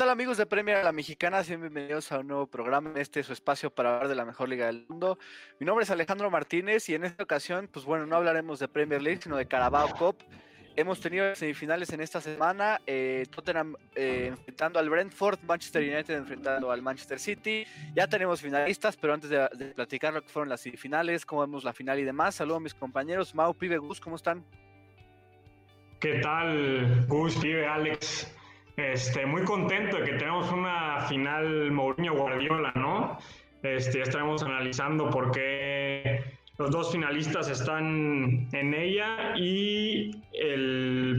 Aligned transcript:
tal 0.00 0.08
amigos 0.08 0.38
de 0.38 0.46
Premier 0.46 0.82
la 0.82 0.92
Mexicana? 0.92 1.42
Bienvenidos 1.42 2.10
a 2.10 2.20
un 2.20 2.28
nuevo 2.28 2.46
programa 2.46 2.90
este 2.96 3.22
su 3.22 3.34
espacio 3.34 3.68
para 3.68 3.96
hablar 3.96 4.08
de 4.08 4.14
la 4.14 4.24
mejor 4.24 4.48
liga 4.48 4.64
del 4.64 4.86
mundo. 4.88 5.18
Mi 5.58 5.66
nombre 5.66 5.84
es 5.84 5.90
Alejandro 5.90 6.30
Martínez 6.30 6.88
y 6.88 6.94
en 6.94 7.04
esta 7.04 7.22
ocasión, 7.22 7.68
pues 7.70 7.84
bueno, 7.84 8.06
no 8.06 8.16
hablaremos 8.16 8.58
de 8.58 8.66
Premier 8.66 9.02
League, 9.02 9.20
sino 9.22 9.36
de 9.36 9.44
Carabao 9.44 9.90
Cup. 9.90 10.16
Hemos 10.74 11.00
tenido 11.00 11.34
semifinales 11.34 11.92
en 11.92 12.00
esta 12.00 12.18
semana, 12.22 12.80
eh, 12.86 13.26
Tottenham 13.30 13.76
eh, 13.94 14.28
enfrentando 14.28 14.78
al 14.78 14.88
Brentford, 14.88 15.38
Manchester 15.42 15.82
United 15.82 16.14
enfrentando 16.14 16.70
al 16.70 16.80
Manchester 16.80 17.20
City. 17.20 17.66
Ya 17.94 18.06
tenemos 18.06 18.40
finalistas, 18.40 18.96
pero 18.96 19.12
antes 19.12 19.28
de, 19.28 19.48
platicar 19.74 20.14
lo 20.14 20.22
que 20.22 20.30
fueron 20.30 20.48
las 20.48 20.62
semifinales, 20.62 21.26
cómo 21.26 21.42
vemos 21.42 21.62
la 21.62 21.74
final 21.74 21.98
y 21.98 22.04
demás, 22.04 22.36
saludo 22.36 22.56
a 22.56 22.60
mis 22.60 22.72
compañeros. 22.72 23.34
Mau, 23.34 23.52
Pibe, 23.52 23.76
Gus, 23.76 24.00
¿cómo 24.00 24.16
están? 24.16 24.46
¿Qué 26.00 26.20
tal, 26.20 27.04
Gus, 27.06 27.36
Pibe, 27.36 27.66
Alex? 27.66 28.39
Este, 28.80 29.26
muy 29.26 29.44
contento 29.44 29.98
de 29.98 30.04
que 30.04 30.12
tenemos 30.14 30.50
una 30.50 31.00
final 31.02 31.70
Mourinho 31.70 32.14
Guardiola, 32.14 32.72
¿no? 32.74 33.18
Este, 33.62 33.98
ya 33.98 34.04
estaremos 34.04 34.42
analizando 34.42 35.10
por 35.10 35.32
qué 35.32 36.24
los 36.56 36.70
dos 36.70 36.90
finalistas 36.90 37.50
están 37.50 38.48
en 38.52 38.74
ella 38.74 39.36
y 39.36 40.12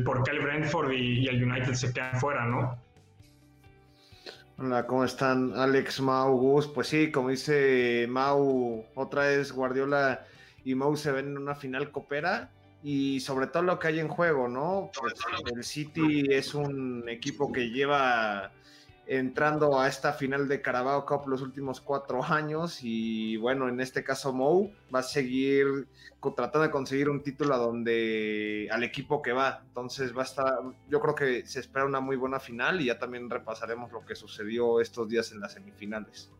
por 0.03 0.23
qué 0.23 0.31
el 0.31 0.39
Brentford 0.39 0.91
y, 0.91 1.27
el 1.27 1.43
United 1.43 1.75
se 1.75 1.93
quedan 1.93 2.19
fuera, 2.19 2.45
¿no? 2.45 2.75
Hola, 4.57 4.87
¿cómo 4.87 5.05
están? 5.05 5.53
Alex, 5.55 6.01
Mau, 6.01 6.35
Gus. 6.35 6.67
Pues 6.67 6.87
sí, 6.87 7.11
como 7.11 7.29
dice 7.29 8.07
Mau, 8.09 8.83
otra 8.95 9.27
vez 9.27 9.51
Guardiola 9.51 10.25
y 10.65 10.73
Mau 10.73 10.95
se 10.97 11.11
ven 11.11 11.27
en 11.27 11.37
una 11.37 11.53
final 11.53 11.91
copera 11.91 12.49
y 12.83 13.19
sobre 13.19 13.47
todo 13.47 13.63
lo 13.63 13.79
que 13.79 13.89
hay 13.89 13.99
en 13.99 14.07
juego, 14.07 14.47
¿no? 14.47 14.91
Pues 14.99 15.13
el 15.53 15.63
City 15.63 16.25
es 16.29 16.53
un 16.53 17.07
equipo 17.07 17.51
que 17.51 17.69
lleva 17.69 18.51
entrando 19.07 19.79
a 19.79 19.87
esta 19.87 20.13
final 20.13 20.47
de 20.47 20.61
Carabao 20.61 21.05
Cup 21.05 21.27
los 21.27 21.41
últimos 21.41 21.81
cuatro 21.81 22.23
años 22.23 22.79
y 22.81 23.37
bueno, 23.37 23.67
en 23.67 23.81
este 23.81 24.03
caso 24.03 24.31
Mou 24.31 24.71
va 24.93 24.99
a 24.99 25.03
seguir 25.03 25.87
tratando 26.35 26.61
de 26.61 26.71
conseguir 26.71 27.09
un 27.09 27.21
título 27.21 27.55
a 27.55 27.57
donde 27.57 28.69
al 28.71 28.83
equipo 28.83 29.21
que 29.21 29.33
va, 29.33 29.63
entonces 29.67 30.15
va 30.15 30.21
a 30.21 30.25
estar, 30.25 30.53
yo 30.87 31.01
creo 31.01 31.15
que 31.15 31.45
se 31.45 31.59
espera 31.59 31.85
una 31.85 31.99
muy 31.99 32.15
buena 32.15 32.39
final 32.39 32.79
y 32.79 32.85
ya 32.85 32.99
también 32.99 33.29
repasaremos 33.29 33.91
lo 33.91 34.05
que 34.05 34.15
sucedió 34.15 34.79
estos 34.79 35.09
días 35.09 35.31
en 35.31 35.41
las 35.41 35.53
semifinales. 35.53 36.31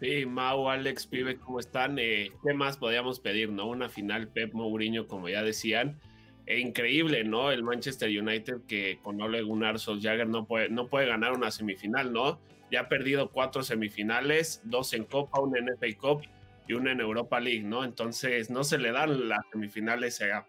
Sí, 0.00 0.26
Mau, 0.26 0.68
Alex, 0.68 1.06
Pibe, 1.06 1.36
¿cómo 1.38 1.60
están? 1.60 1.98
Eh, 1.98 2.30
¿Qué 2.44 2.52
más 2.52 2.76
podíamos 2.76 3.20
pedir, 3.20 3.50
no? 3.50 3.66
Una 3.66 3.88
final 3.88 4.28
Pep 4.28 4.52
Mourinho, 4.52 5.06
como 5.06 5.28
ya 5.28 5.42
decían. 5.42 6.00
E 6.46 6.58
increíble, 6.58 7.24
¿no? 7.24 7.50
El 7.50 7.62
Manchester 7.62 8.08
United 8.08 8.62
que 8.68 8.98
con 9.02 9.20
Ole 9.22 9.42
Gunnar 9.42 9.78
Solskjaer 9.78 10.28
no 10.28 10.46
puede, 10.46 10.68
no 10.68 10.88
puede 10.88 11.06
ganar 11.06 11.32
una 11.32 11.50
semifinal, 11.50 12.12
¿no? 12.12 12.38
Ya 12.70 12.80
ha 12.80 12.88
perdido 12.88 13.30
cuatro 13.30 13.62
semifinales, 13.62 14.60
dos 14.64 14.92
en 14.92 15.04
Copa, 15.04 15.40
una 15.40 15.58
en 15.58 15.68
FA 15.78 15.86
Cup 15.98 16.22
y 16.66 16.74
una 16.74 16.92
en 16.92 17.00
Europa 17.00 17.40
League, 17.40 17.62
¿no? 17.62 17.84
Entonces 17.84 18.50
no 18.50 18.64
se 18.64 18.78
le 18.78 18.92
dan 18.92 19.28
las 19.28 19.40
semifinales 19.52 20.20
a, 20.20 20.46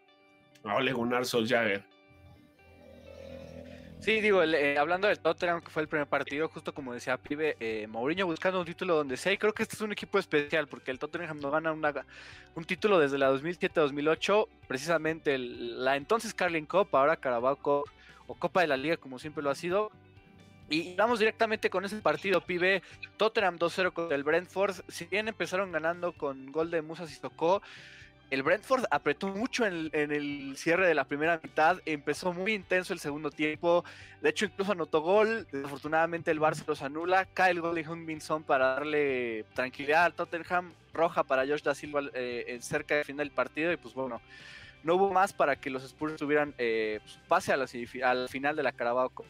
a 0.65 0.75
Ole 0.75 0.91
Gunnar 0.91 1.25
Solskjaer. 1.25 1.83
Sí, 3.99 4.21
digo, 4.21 4.43
eh, 4.43 4.77
hablando 4.77 5.07
del 5.07 5.19
Tottenham, 5.19 5.61
que 5.61 5.69
fue 5.69 5.81
el 5.81 5.87
primer 5.87 6.07
partido, 6.07 6.47
justo 6.49 6.73
como 6.73 6.93
decía 6.93 7.17
Pibe, 7.17 7.57
eh, 7.59 7.87
Mourinho 7.87 8.27
buscando 8.27 8.59
un 8.59 8.65
título 8.65 8.95
donde 8.95 9.17
sea, 9.17 9.33
y 9.33 9.37
creo 9.37 9.53
que 9.53 9.63
este 9.63 9.75
es 9.75 9.81
un 9.81 9.91
equipo 9.91 10.19
especial, 10.19 10.67
porque 10.67 10.91
el 10.91 10.99
Tottenham 10.99 11.39
no 11.39 11.49
gana 11.49 11.71
un 11.73 12.65
título 12.65 12.99
desde 12.99 13.17
la 13.17 13.31
2007-2008, 13.31 14.47
precisamente 14.67 15.39
la 15.39 15.95
entonces 15.95 16.33
Carling 16.33 16.65
Cup, 16.65 16.89
ahora 16.91 17.17
Carabao 17.17 17.55
Cup, 17.55 17.85
o 18.27 18.35
Copa 18.35 18.61
de 18.61 18.67
la 18.67 18.77
Liga, 18.77 18.97
como 18.97 19.17
siempre 19.17 19.43
lo 19.43 19.49
ha 19.49 19.55
sido, 19.55 19.91
y 20.69 20.95
vamos 20.95 21.19
directamente 21.19 21.69
con 21.69 21.85
ese 21.85 21.97
partido, 21.97 22.41
pibe. 22.41 22.81
Tottenham 23.17 23.57
2-0 23.57 23.93
con 23.93 24.11
el 24.11 24.23
Brentford. 24.23 24.75
Si 24.87 25.05
bien 25.05 25.27
empezaron 25.27 25.71
ganando 25.71 26.13
con 26.13 26.51
gol 26.51 26.71
de 26.71 26.81
Musa 26.81 27.07
Sissoko, 27.07 27.61
el 28.31 28.43
Brentford 28.43 28.85
apretó 28.89 29.27
mucho 29.27 29.65
en 29.65 29.91
el, 29.93 30.53
cierre 30.57 30.87
de 30.87 30.95
la 30.95 31.05
primera 31.05 31.39
mitad, 31.41 31.77
empezó 31.85 32.33
muy 32.33 32.53
intenso 32.53 32.93
el 32.93 32.99
segundo 32.99 33.29
tiempo, 33.29 33.83
de 34.21 34.29
hecho 34.29 34.45
incluso 34.45 34.71
anotó 34.71 35.01
gol, 35.01 35.47
desafortunadamente 35.51 36.31
el 36.31 36.39
Barça 36.39 36.63
los 36.67 36.81
anula, 36.81 37.25
cae 37.25 37.51
el 37.51 37.61
gol 37.61 37.75
de 37.75 37.85
Heung-Min 37.85 38.21
Son 38.21 38.43
para 38.43 38.75
darle 38.75 39.45
tranquilidad 39.53 40.05
al 40.05 40.13
Tottenham, 40.13 40.73
roja 40.93 41.23
para 41.23 41.45
Josh 41.45 41.61
Da 41.61 41.75
Silva 41.75 42.01
eh, 42.13 42.57
cerca 42.61 42.95
del 42.95 43.05
final 43.05 43.27
del 43.27 43.35
partido 43.35 43.71
y 43.71 43.77
pues 43.77 43.93
bueno, 43.93 44.19
no 44.83 44.95
hubo 44.95 45.11
más 45.11 45.33
para 45.33 45.55
que 45.55 45.69
los 45.69 45.83
Spurs 45.83 46.15
tuvieran 46.15 46.53
eh, 46.57 46.99
pues, 47.03 47.19
pase 47.27 47.53
a 47.53 47.57
la, 47.57 47.67
al 48.03 48.29
final 48.29 48.55
de 48.55 48.63
la 48.63 48.71
Carabao 48.71 49.09
Cup. 49.09 49.25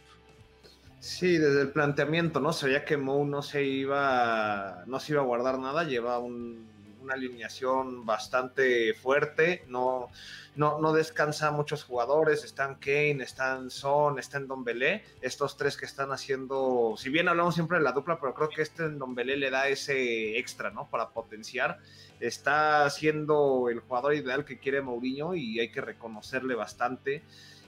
Sí, 0.99 1.37
desde 1.37 1.61
el 1.61 1.69
planteamiento, 1.69 2.39
¿no? 2.39 2.51
Se 2.51 2.83
que 2.83 2.97
Mou 2.97 3.25
no 3.25 3.41
se 3.41 3.63
iba, 3.63 4.83
no 4.87 4.99
se 4.99 5.13
iba 5.13 5.21
a 5.21 5.25
guardar 5.25 5.59
nada, 5.59 5.83
lleva 5.83 6.17
un 6.17 6.74
una 7.05 7.13
alineación 7.13 8.05
bastante 8.05 8.93
fuerte, 8.93 9.63
no, 9.67 10.09
no, 10.55 10.79
no 10.79 10.91
descansa 10.91 11.51
muchos 11.51 11.83
jugadores, 11.83 12.43
están 12.43 12.75
Kane, 12.75 13.23
están 13.23 13.69
Son, 13.69 14.19
están 14.19 14.47
Don 14.47 14.63
Belé, 14.63 15.03
estos 15.21 15.55
tres 15.55 15.77
que 15.77 15.85
están 15.85 16.11
haciendo, 16.11 16.95
si 16.97 17.09
bien 17.09 17.27
hablamos 17.27 17.55
siempre 17.55 17.77
de 17.77 17.83
la 17.83 17.91
dupla, 17.91 18.19
pero 18.19 18.33
creo 18.33 18.49
que 18.49 18.61
este 18.61 18.89
Don 18.89 19.15
Belé 19.15 19.37
le 19.37 19.51
da 19.51 19.67
ese 19.67 20.37
extra, 20.37 20.71
¿no? 20.71 20.89
Para 20.89 21.09
potenciar, 21.09 21.79
está 22.19 22.89
siendo 22.89 23.69
el 23.69 23.79
jugador 23.79 24.15
ideal 24.15 24.45
que 24.45 24.59
quiere 24.59 24.81
Mourinho 24.81 25.35
y 25.35 25.59
hay 25.59 25.69
que 25.69 25.81
reconocerle 25.81 26.55
bastante. 26.55 27.21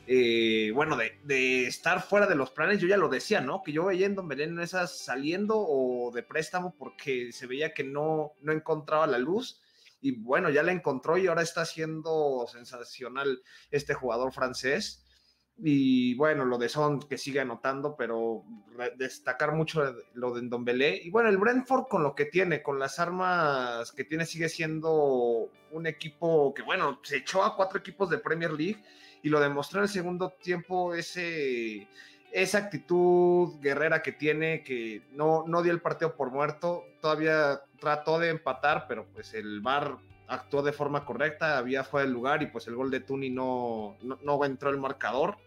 Eh, 0.09 0.72
bueno, 0.73 0.95
de, 0.95 1.68
estar 1.68 2.01
fuera 2.01 2.28
de 2.28 2.35
los 2.35 2.51
planes, 2.51 2.79
yo 2.79 2.88
ya 2.88 2.95
lo 2.95 3.09
decía, 3.09 3.41
¿no? 3.41 3.62
Que 3.62 3.73
yo 3.73 3.85
veía 3.85 4.06
en 4.06 4.16
Don 4.16 4.29
Belén 4.29 4.57
esas 4.59 4.97
saliendo 4.97 5.56
o 5.57 6.12
de 6.13 6.23
préstamo 6.23 6.73
porque 6.78 7.34
se 7.34 7.45
veía 7.45 7.73
que 7.73 7.84
no, 7.84 8.31
no 8.41 8.53
encontraba 8.53 9.06
la 9.06 9.17
luz. 9.17 9.62
Y 10.00 10.12
bueno, 10.12 10.50
ya 10.50 10.63
la 10.63 10.72
encontró 10.72 11.17
y 11.17 11.28
ahora 11.28 11.41
está 11.41 11.66
siendo 11.66 12.46
sensacional 12.47 13.41
este 13.69 13.96
jugador 13.96 14.31
francés. 14.31 15.03
Y 15.59 16.13
bueno, 16.16 16.46
lo 16.46 16.57
de 16.57 16.69
Son 16.69 17.01
que 17.01 17.17
sigue 17.17 17.41
anotando, 17.41 17.96
pero 17.97 18.46
destacar 18.96 19.53
mucho 19.56 19.94
lo 20.13 20.35
de 20.35 20.47
Don 20.47 20.63
Belé. 20.63 21.01
Y 21.03 21.09
bueno, 21.09 21.29
el 21.29 21.38
Brentford 21.38 21.88
con 21.90 22.03
lo 22.03 22.16
que 22.16 22.25
tiene, 22.25 22.62
con 22.62 22.79
las 22.79 23.00
armas 23.00 23.91
que 23.91 24.06
tiene, 24.06 24.25
sigue 24.25 24.47
siendo 24.47 25.50
un 25.72 25.88
equipo 25.88 26.53
que, 26.53 26.62
bueno, 26.62 27.00
se 27.03 27.17
echó 27.17 27.44
a 27.44 27.57
cuatro 27.57 27.79
equipos 27.79 28.09
de 28.09 28.19
Premier 28.19 28.51
League 28.51 28.81
y 29.27 29.29
lo 29.29 29.41
demostró 29.41 29.79
en 29.79 29.83
el 29.83 29.89
segundo 29.89 30.29
tiempo 30.41 30.93
ese, 30.93 31.85
esa 32.31 32.59
actitud 32.59 33.59
guerrera 33.59 34.01
que 34.01 34.13
tiene, 34.13 34.63
que 34.63 35.01
no, 35.11 35.43
no 35.45 35.61
dio 35.61 35.73
el 35.73 35.81
partido 35.81 36.15
por 36.15 36.31
muerto, 36.31 36.85
todavía 37.01 37.61
trató 37.77 38.19
de 38.19 38.29
empatar, 38.29 38.85
pero 38.87 39.05
pues 39.13 39.33
el 39.33 39.59
VAR 39.59 39.97
actuó 40.29 40.63
de 40.63 40.71
forma 40.71 41.03
correcta, 41.03 41.57
había 41.57 41.83
fuera 41.83 42.05
del 42.05 42.13
lugar 42.13 42.41
y 42.41 42.47
pues 42.47 42.67
el 42.67 42.75
gol 42.75 42.89
de 42.89 43.01
Tuni 43.01 43.29
no, 43.29 43.97
no, 44.01 44.45
entró 44.45 44.69
el 44.69 44.77
marcador. 44.77 45.37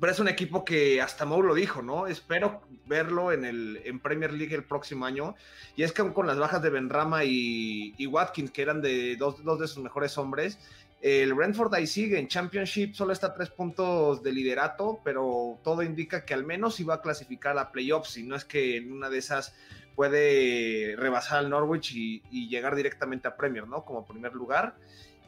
Pero 0.00 0.12
es 0.12 0.18
un 0.18 0.28
equipo 0.28 0.64
que 0.64 1.02
hasta 1.02 1.26
Mau 1.26 1.42
lo 1.42 1.54
dijo, 1.54 1.82
¿no? 1.82 2.06
Espero 2.06 2.62
verlo 2.86 3.32
en, 3.32 3.44
el, 3.44 3.82
en 3.84 4.00
Premier 4.00 4.32
League 4.32 4.54
el 4.54 4.64
próximo 4.64 5.04
año. 5.04 5.34
Y 5.76 5.82
es 5.82 5.92
que 5.92 6.00
aún 6.00 6.14
con 6.14 6.26
las 6.26 6.38
bajas 6.38 6.62
de 6.62 6.70
Benrama 6.70 7.24
y, 7.24 7.94
y 7.98 8.06
Watkins, 8.06 8.50
que 8.50 8.62
eran 8.62 8.80
de 8.80 9.16
dos, 9.16 9.44
dos 9.44 9.60
de 9.60 9.68
sus 9.68 9.82
mejores 9.82 10.16
hombres, 10.16 10.58
el 11.00 11.32
Brentford 11.32 11.74
ahí 11.74 11.86
sigue 11.86 12.18
en 12.18 12.28
Championship, 12.28 12.94
solo 12.94 13.12
está 13.12 13.28
a 13.28 13.34
tres 13.34 13.48
puntos 13.48 14.22
de 14.22 14.32
liderato, 14.32 15.00
pero 15.02 15.58
todo 15.64 15.82
indica 15.82 16.24
que 16.26 16.34
al 16.34 16.44
menos 16.44 16.78
iba 16.78 16.94
a 16.94 17.00
clasificar 17.00 17.56
a 17.58 17.72
playoffs, 17.72 18.10
si 18.10 18.22
no 18.22 18.36
es 18.36 18.44
que 18.44 18.76
en 18.76 18.92
una 18.92 19.08
de 19.08 19.18
esas 19.18 19.54
puede 19.94 20.96
rebasar 20.96 21.38
al 21.38 21.50
Norwich 21.50 21.92
y, 21.94 22.48
llegar 22.48 22.74
directamente 22.74 23.28
a 23.28 23.36
Premier, 23.36 23.66
¿no? 23.66 23.84
Como 23.84 24.06
primer 24.06 24.34
lugar. 24.34 24.74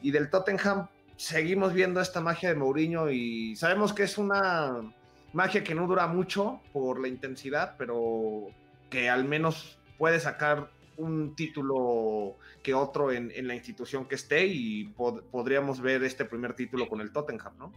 Y 0.01 0.11
del 0.11 0.29
Tottenham 0.29 0.87
seguimos 1.15 1.73
viendo 1.73 2.01
esta 2.01 2.21
magia 2.21 2.49
de 2.49 2.55
Mourinho 2.55 3.09
y 3.09 3.55
sabemos 3.55 3.93
que 3.93 4.03
es 4.03 4.17
una 4.17 4.81
magia 5.31 5.63
que 5.63 5.75
no 5.75 5.87
dura 5.87 6.07
mucho 6.07 6.59
por 6.71 6.99
la 6.99 7.07
intensidad, 7.07 7.75
pero 7.77 8.47
que 8.89 9.09
al 9.09 9.25
menos 9.25 9.79
puede 9.97 10.19
sacar 10.19 10.69
un 10.97 11.35
título 11.35 12.37
que 12.61 12.73
otro 12.73 13.11
en, 13.11 13.31
la 13.47 13.55
institución 13.55 14.05
que 14.05 14.15
esté 14.15 14.45
y 14.45 14.85
podríamos 15.31 15.81
ver 15.81 16.03
este 16.03 16.25
primer 16.25 16.53
título 16.53 16.87
con 16.87 17.01
el 17.01 17.11
Tottenham, 17.11 17.57
¿no? 17.57 17.73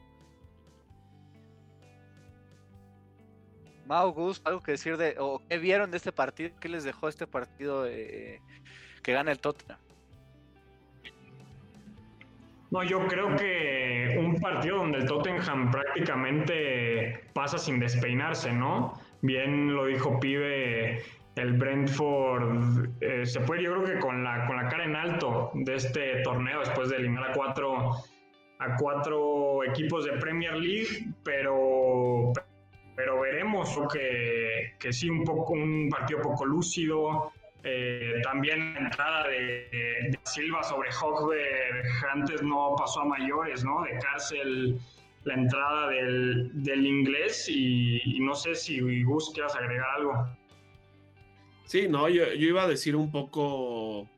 Mau, 3.87 4.11
Gus, 4.13 4.43
algo 4.45 4.61
que 4.61 4.73
decir 4.73 4.97
de, 4.97 5.15
o 5.19 5.41
qué 5.49 5.59
vieron 5.59 5.91
de 5.91 5.99
este 5.99 6.11
partido, 6.11 6.51
qué 6.61 6.69
les 6.69 6.83
dejó 6.83 7.09
este 7.09 7.27
partido 7.27 7.85
que 7.85 9.13
gana 9.13 9.31
el 9.31 9.39
Tottenham. 9.39 9.79
No, 12.71 12.83
yo 12.83 13.07
creo 13.07 13.37
que 13.37 14.19
un 14.19 14.41
partido 14.41 14.79
donde 14.79 14.99
el 14.99 15.07
Tottenham 15.07 15.71
prácticamente 15.71 17.31
pasa 17.33 17.59
sin 17.59 17.79
despeinarse, 17.79 18.53
¿no? 18.53 19.01
Bien 19.23 19.73
lo 19.75 19.87
dijo 19.87 20.19
Pibe 20.19 21.03
el 21.37 21.53
Brentford 21.53 22.89
eh, 23.01 23.25
se 23.25 23.41
fue 23.41 23.63
yo 23.63 23.73
creo 23.73 23.85
que 23.85 23.99
con 24.01 24.25
la, 24.25 24.47
con 24.47 24.57
la 24.57 24.69
cara 24.69 24.85
en 24.85 24.97
alto 24.97 25.51
de 25.55 25.75
este 25.75 26.23
torneo 26.23 26.61
después 26.61 26.89
de 26.89 26.97
eliminar 26.97 27.31
a 27.31 27.33
cuatro, 27.33 27.93
a 28.59 28.77
cuatro 28.77 29.63
equipos 29.65 30.05
de 30.07 30.13
Premier 30.13 30.55
League, 30.55 31.13
pero 31.23 32.33
pero 32.97 33.21
veremos 33.21 33.79
que, 33.93 34.75
que 34.79 34.91
sí, 34.91 35.11
un, 35.11 35.23
poco, 35.23 35.53
un 35.53 35.89
partido 35.91 36.23
poco 36.23 36.47
lúcido. 36.47 37.31
Eh, 37.63 38.21
también 38.23 38.73
la 38.75 38.81
entrada 38.81 39.29
de, 39.29 40.19
Silva 40.25 40.63
sobre 40.63 40.89
Hogberg 40.91 41.87
antes 42.13 42.43
no 42.43 42.75
pasó 42.79 43.03
a 43.03 43.05
mayores, 43.05 43.65
¿no? 43.65 43.83
De 43.83 43.99
cárcel 43.99 44.79
la 45.25 45.35
entrada 45.35 45.89
del, 45.89 46.51
del 46.63 46.87
inglés 46.87 47.49
y, 47.49 48.19
no 48.21 48.35
sé 48.35 48.55
si 48.55 49.03
Gus 49.03 49.31
quieras 49.35 49.55
agregar 49.57 49.89
algo. 49.97 50.27
Sí, 51.67 51.89
no, 51.89 52.09
yo, 52.09 52.33
yo 52.33 52.49
iba 52.49 52.63
a 52.63 52.69
decir 52.69 52.97
un 52.97 53.11
poco 53.11 54.09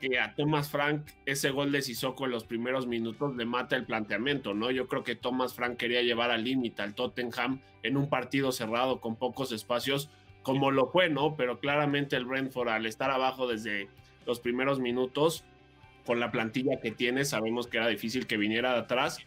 que 0.00 0.18
a 0.18 0.34
Thomas 0.34 0.70
Frank 0.70 1.02
ese 1.26 1.50
gol 1.50 1.70
de 1.70 1.82
Sissoko 1.82 2.24
en 2.24 2.32
los 2.32 2.44
primeros 2.44 2.86
minutos 2.86 3.36
le 3.36 3.44
mata 3.44 3.76
el 3.76 3.84
planteamiento, 3.84 4.54
¿no? 4.54 4.70
Yo 4.70 4.88
creo 4.88 5.04
que 5.04 5.14
Thomas 5.14 5.54
Frank 5.54 5.76
quería 5.76 6.02
llevar 6.02 6.30
al 6.30 6.42
límite 6.42 6.82
al 6.82 6.94
Tottenham 6.94 7.60
en 7.82 7.96
un 7.96 8.08
partido 8.08 8.50
cerrado 8.50 9.00
con 9.00 9.16
pocos 9.16 9.52
espacios, 9.52 10.10
como 10.42 10.70
lo 10.70 10.88
fue, 10.88 11.10
¿no? 11.10 11.36
Pero 11.36 11.60
claramente 11.60 12.16
el 12.16 12.24
Brentford 12.24 12.68
al 12.68 12.86
estar 12.86 13.10
abajo 13.10 13.46
desde 13.46 13.88
los 14.26 14.40
primeros 14.40 14.80
minutos, 14.80 15.44
con 16.06 16.18
la 16.18 16.32
plantilla 16.32 16.80
que 16.80 16.90
tiene, 16.90 17.24
sabemos 17.24 17.68
que 17.68 17.76
era 17.76 17.86
difícil 17.86 18.26
que 18.26 18.36
viniera 18.36 18.72
de 18.72 18.80
atrás. 18.80 19.18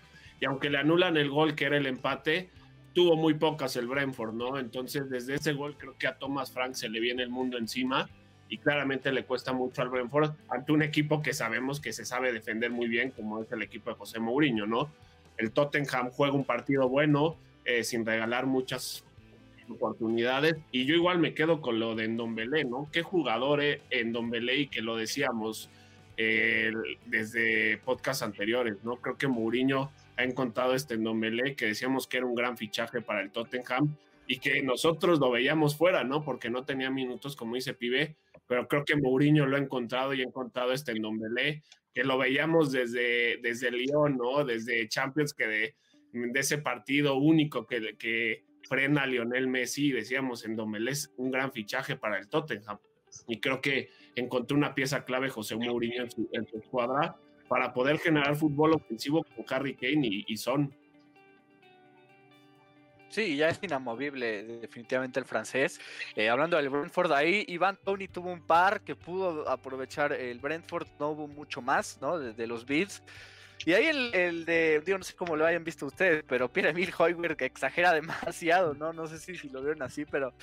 Y 0.41 0.45
aunque 0.45 0.69
le 0.69 0.79
anulan 0.79 1.15
el 1.17 1.29
gol, 1.29 1.55
que 1.55 1.65
era 1.65 1.77
el 1.77 1.85
empate, 1.85 2.49
tuvo 2.93 3.15
muy 3.15 3.33
pocas 3.33 3.75
el 3.75 3.87
Brentford, 3.87 4.33
¿no? 4.33 4.59
Entonces, 4.59 5.09
desde 5.09 5.35
ese 5.35 5.53
gol 5.53 5.75
creo 5.77 5.95
que 5.97 6.07
a 6.07 6.17
Thomas 6.17 6.51
Frank 6.51 6.73
se 6.73 6.89
le 6.89 6.99
viene 6.99 7.23
el 7.23 7.29
mundo 7.29 7.57
encima 7.57 8.09
y 8.49 8.57
claramente 8.57 9.11
le 9.11 9.25
cuesta 9.25 9.51
mucho 9.51 9.81
al 9.81 9.89
Brentford 9.89 10.31
ante 10.49 10.71
un 10.71 10.83
equipo 10.83 11.21
que 11.21 11.33
sabemos 11.33 11.79
que 11.79 11.91
se 11.91 12.05
sabe 12.05 12.31
defender 12.31 12.71
muy 12.71 12.87
bien, 12.87 13.11
como 13.11 13.41
es 13.41 13.51
el 13.51 13.61
equipo 13.63 13.89
de 13.89 13.95
José 13.95 14.19
Mourinho, 14.19 14.67
¿no? 14.67 14.89
El 15.37 15.51
Tottenham 15.51 16.11
juega 16.11 16.33
un 16.33 16.45
partido 16.45 16.87
bueno, 16.87 17.35
eh, 17.65 17.83
sin 17.83 18.05
regalar 18.05 18.45
muchas 18.45 19.03
oportunidades, 19.69 20.55
y 20.71 20.85
yo 20.85 20.93
igual 20.93 21.19
me 21.19 21.33
quedo 21.33 21.61
con 21.61 21.79
lo 21.79 21.95
de 21.95 22.05
Endombele, 22.05 22.65
¿no? 22.65 22.89
Qué 22.91 23.01
jugador 23.01 23.61
es 23.61 23.81
Endombele 23.89 24.57
y 24.57 24.67
que 24.67 24.81
lo 24.81 24.97
decíamos 24.97 25.69
eh, 26.17 26.71
desde 27.05 27.77
podcasts 27.77 28.21
anteriores, 28.21 28.75
¿no? 28.83 28.97
Creo 28.97 29.17
que 29.17 29.27
Mourinho 29.27 29.89
ha 30.17 30.23
encontrado 30.23 30.73
este 30.75 30.95
Endombele 30.95 31.55
que 31.55 31.67
decíamos 31.67 32.07
que 32.07 32.17
era 32.17 32.25
un 32.25 32.35
gran 32.35 32.57
fichaje 32.57 33.01
para 33.01 33.21
el 33.21 33.31
Tottenham 33.31 33.95
y 34.27 34.39
que 34.39 34.61
nosotros 34.61 35.19
lo 35.19 35.31
veíamos 35.31 35.75
fuera, 35.75 36.03
¿no? 36.03 36.23
Porque 36.23 36.49
no 36.49 36.63
tenía 36.63 36.89
minutos, 36.89 37.35
como 37.35 37.55
dice 37.55 37.73
Pibe, 37.73 38.15
pero 38.47 38.67
creo 38.67 38.85
que 38.85 38.95
Mourinho 38.95 39.45
lo 39.45 39.57
ha 39.57 39.59
encontrado 39.59 40.13
y 40.13 40.21
ha 40.21 40.25
encontrado 40.25 40.71
este 40.71 40.93
Ndombele, 40.93 41.63
que 41.93 42.03
lo 42.03 42.17
veíamos 42.17 42.71
desde, 42.71 43.37
desde 43.41 43.71
Lyon, 43.71 44.17
¿no? 44.17 44.45
Desde 44.45 44.87
Champions, 44.87 45.33
que 45.33 45.47
de, 45.47 45.75
de 46.11 46.39
ese 46.39 46.57
partido 46.57 47.17
único 47.17 47.67
que, 47.67 47.95
que 47.97 48.45
frena 48.67 49.03
a 49.03 49.07
Lionel 49.07 49.47
Messi, 49.47 49.91
decíamos, 49.91 50.47
Ndombele 50.47 50.91
es 50.91 51.13
un 51.17 51.31
gran 51.31 51.51
fichaje 51.51 51.95
para 51.95 52.17
el 52.17 52.29
Tottenham. 52.29 52.79
Y 53.27 53.39
creo 53.39 53.61
que 53.61 53.89
encontró 54.15 54.57
una 54.57 54.73
pieza 54.73 55.05
clave 55.05 55.29
José 55.29 55.55
Mourinho 55.55 56.03
en 56.03 56.09
su, 56.09 56.29
en 56.31 56.47
su 56.47 56.57
escuadra 56.57 57.17
para 57.53 57.71
poder 57.71 57.99
generar 57.99 58.35
fútbol 58.35 58.73
ofensivo 58.73 59.23
con 59.23 59.45
Harry 59.47 59.75
Kane 59.75 60.23
y, 60.25 60.37
Son. 60.37 60.73
Sí, 63.09 63.35
ya 63.35 63.49
es 63.49 63.59
inamovible 63.61 64.41
definitivamente 64.57 65.19
el 65.19 65.25
francés. 65.27 65.79
Eh, 66.15 66.29
hablando 66.29 66.57
del 66.57 66.69
Brentford, 66.69 67.11
ahí 67.11 67.45
Iván 67.47 67.77
Tony 67.85 68.07
tuvo 68.07 68.31
un 68.31 68.41
par 68.41 68.81
que 68.81 68.95
pudo 68.95 69.47
aprovechar 69.47 70.13
el 70.13 70.39
Brentford, 70.39 70.87
no 70.99 71.09
hubo 71.09 71.27
mucho 71.27 71.61
más, 71.61 71.99
¿no? 72.01 72.17
De, 72.17 72.47
los 72.47 72.65
Beats. 72.65 73.03
Y 73.67 73.73
ahí 73.73 73.85
el, 73.85 74.45
de, 74.45 74.81
digo, 74.83 74.97
no 74.97 75.03
sé 75.03 75.13
cómo 75.13 75.35
lo 75.35 75.45
hayan 75.45 75.63
visto 75.63 75.85
ustedes, 75.85 76.23
pero 76.27 76.51
Pierre-Emile 76.51 76.91
Hoiberg 76.97 77.37
que 77.37 77.45
exagera 77.45 77.93
demasiado, 77.93 78.73
¿no? 78.73 78.93
No 78.93 79.05
sé 79.05 79.19
si, 79.19 79.37
si 79.37 79.47
lo 79.49 79.61
vieron 79.61 79.83
así, 79.83 80.05
pero 80.05 80.33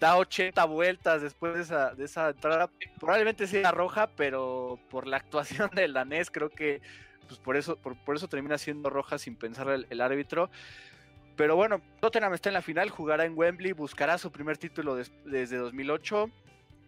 da 0.00 0.16
80 0.16 0.64
vueltas 0.64 1.22
después 1.22 1.54
de 1.54 1.62
esa, 1.62 1.94
de 1.94 2.04
esa 2.04 2.30
entrada. 2.30 2.70
Probablemente 2.98 3.46
sea 3.46 3.70
roja, 3.70 4.08
pero 4.16 4.80
por 4.90 5.06
la 5.06 5.16
actuación 5.18 5.70
del 5.74 5.92
danés 5.92 6.30
creo 6.30 6.50
que 6.50 6.80
pues 7.28 7.38
por 7.38 7.56
eso, 7.56 7.76
por, 7.76 8.16
eso 8.16 8.26
termina 8.26 8.58
siendo 8.58 8.90
roja 8.90 9.16
sin 9.16 9.36
pensar 9.36 9.68
el 9.88 10.00
árbitro. 10.00 10.50
Pero 11.40 11.56
bueno, 11.56 11.80
Tottenham 12.00 12.34
está 12.34 12.50
en 12.50 12.54
la 12.54 12.60
final, 12.60 12.90
jugará 12.90 13.24
en 13.24 13.32
Wembley, 13.34 13.72
buscará 13.72 14.18
su 14.18 14.30
primer 14.30 14.58
título 14.58 14.94
desde 14.94 15.56
2008. 15.56 16.30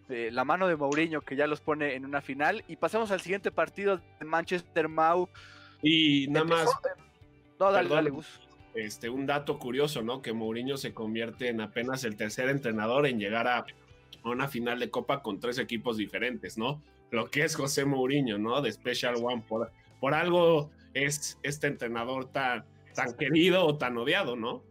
Eh, 0.09 0.29
la 0.31 0.43
mano 0.43 0.67
de 0.67 0.75
Mourinho 0.75 1.21
que 1.21 1.35
ya 1.35 1.47
los 1.47 1.59
pone 1.59 1.95
en 1.95 2.05
una 2.05 2.21
final. 2.21 2.63
Y 2.67 2.75
pasamos 2.75 3.09
al 3.09 3.21
siguiente 3.21 3.49
partido 3.49 3.99
de 4.19 4.25
Manchester 4.25 4.89
Mau. 4.89 5.27
Y 5.81 6.27
nada 6.27 6.45
más. 6.45 6.69
No, 7.59 7.71
dale, 7.71 7.89
dale, 7.89 8.11
Este, 8.75 9.09
un 9.09 9.25
dato 9.25 9.59
curioso, 9.59 10.01
¿no? 10.01 10.21
Que 10.21 10.33
Mourinho 10.33 10.77
se 10.77 10.93
convierte 10.93 11.49
en 11.49 11.61
apenas 11.61 12.03
el 12.03 12.15
tercer 12.15 12.49
entrenador 12.49 13.05
en 13.05 13.19
llegar 13.19 13.47
a 13.47 13.65
una 14.23 14.47
final 14.47 14.79
de 14.79 14.89
Copa 14.89 15.21
con 15.21 15.39
tres 15.39 15.59
equipos 15.59 15.97
diferentes, 15.97 16.57
¿no? 16.57 16.81
Lo 17.11 17.29
que 17.29 17.43
es 17.43 17.55
José 17.55 17.85
Mourinho, 17.85 18.39
¿no? 18.39 18.61
De 18.61 18.71
Special 18.71 19.15
One. 19.21 19.43
Por, 19.47 19.71
por 19.99 20.15
algo 20.15 20.71
es 20.95 21.37
este 21.43 21.67
entrenador 21.67 22.31
tan, 22.31 22.65
tan 22.95 23.13
querido 23.13 23.65
o 23.65 23.77
tan 23.77 23.97
odiado, 23.97 24.35
¿no? 24.35 24.63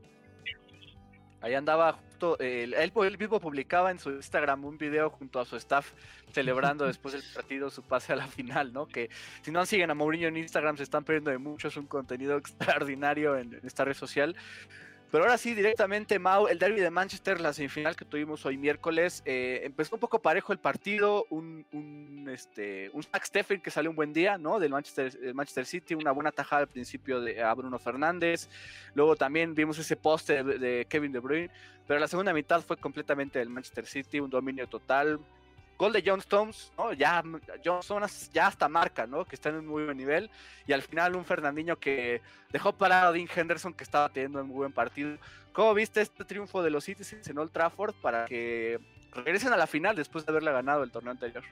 Ahí 1.40 1.54
andaba 1.54 2.00
justo, 2.23 2.39
él, 2.39 3.19
mismo 3.19 3.41
publicaba 3.41 3.91
en 3.91 3.99
su 3.99 4.11
Instagram 4.11 4.65
un 4.65 4.79
video 4.79 5.11
junto 5.11 5.41
a 5.41 5.45
su 5.45 5.57
staff 5.57 5.93
celebrando 6.33 6.87
después 6.87 7.15
del 7.15 7.25
partido 7.35 7.71
su 7.71 7.83
pase 7.83 8.13
a 8.13 8.17
la 8.17 8.27
final, 8.27 8.73
¿no? 8.73 8.87
Que 8.87 9.11
si 9.43 9.51
no 9.51 9.65
siguen 9.67 9.91
a 9.91 9.95
Mourinho 9.95 10.29
en 10.29 10.37
Instagram 10.37 10.77
se 10.77 10.85
están 10.85 11.05
perdiendo 11.05 11.31
de 11.31 11.39
mucho, 11.39 11.69
es 11.69 11.77
un 11.77 11.87
contenido 11.87 12.37
extraordinario 12.39 13.37
en 13.37 13.59
esta 13.65 13.85
red 13.85 13.95
social. 13.95 14.37
Pero 15.12 15.25
ahora 15.25 15.37
sí, 15.37 15.53
directamente, 15.53 16.19
Mau, 16.19 16.49
el 16.49 16.59
derby 16.59 16.81
de 16.81 16.88
Manchester, 16.88 17.38
la 17.38 17.53
semifinal 17.53 17.94
que 17.94 18.06
tuvimos 18.06 18.47
hoy 18.47 18.56
miércoles, 18.56 19.23
eh, 19.26 19.61
empezó 19.62 19.97
un 19.97 20.00
poco 20.00 20.23
parejo 20.23 20.55
el 20.55 20.59
partido, 20.59 21.26
un, 21.29 21.67
un, 21.70 22.31
este, 22.32 22.88
un 22.94 23.03
Zach 23.03 23.23
Steffen 23.26 23.61
que 23.61 23.70
salió 23.70 23.91
un 23.91 23.97
buen 23.97 24.14
día, 24.14 24.38
¿no? 24.38 24.59
Del 24.59 24.70
Manchester, 24.70 25.35
Manchester 25.35 25.67
City, 25.67 25.94
una 25.94 26.12
buena 26.12 26.32
tajada 26.32 26.62
al 26.62 26.69
principio 26.69 27.20
de 27.20 27.43
a 27.43 27.53
Bruno 27.53 27.79
Fernández, 27.79 28.49
luego 28.94 29.14
también 29.14 29.55
vimos 29.55 29.79
ese 29.79 29.97
poste 29.97 30.43
de, 30.43 30.87
Kevin 30.88 31.12
De 31.12 31.19
Bruyne, 31.19 31.50
pero 31.87 32.00
la 32.00 32.09
segunda 32.09 32.32
mitad 32.32 32.62
fue 32.62 32.79
completamente 32.79 33.38
del 33.38 33.50
Manchester 33.50 33.85
City, 33.85 34.19
un 34.19 34.31
dominio 34.31 34.67
total, 34.67 35.20
Gol 35.83 35.93
de 35.93 36.05
John 36.07 36.21
Stones, 36.21 36.73
¿no? 36.79 36.93
Ya, 36.93 37.25
John 37.65 37.81
Stones 37.81 38.31
ya 38.33 38.47
hasta 38.47 38.69
marca, 38.69 39.05
¿no? 39.05 39.25
Que 39.25 39.35
está 39.35 39.49
en 39.49 39.57
un 39.57 39.67
muy 39.67 39.85
buen 39.85 39.97
nivel. 39.97 40.31
Y 40.65 40.73
al 40.73 40.81
final 40.81 41.17
un 41.17 41.25
Fernandinho 41.25 41.77
que 41.77 42.23
dejó 42.53 42.73
parado 42.73 43.09
a 43.09 43.12
Dean 43.12 43.27
Henderson, 43.35 43.75
que 43.75 43.83
estaba 43.83 44.09
teniendo 44.09 44.43
un 44.43 44.47
muy 44.47 44.59
buen 44.59 44.73
partido. 44.73 45.19
¿Cómo 45.53 45.75
viste 45.75 46.01
este 46.01 46.25
triunfo 46.25 46.62
de 46.62 46.71
los 46.71 46.85
Citizens 46.85 47.27
en 47.27 47.37
Old 47.37 47.51
Trafford 47.51 47.97
para 48.01 48.27
que 48.27 48.79
regresen 49.11 49.53
a 49.53 49.57
la 49.57 49.67
final 49.67 49.97
después 49.97 50.25
de 50.25 50.31
haberle 50.31 50.53
ganado 50.53 50.85
el 50.85 50.93
torneo 50.93 51.11
anterior? 51.11 51.43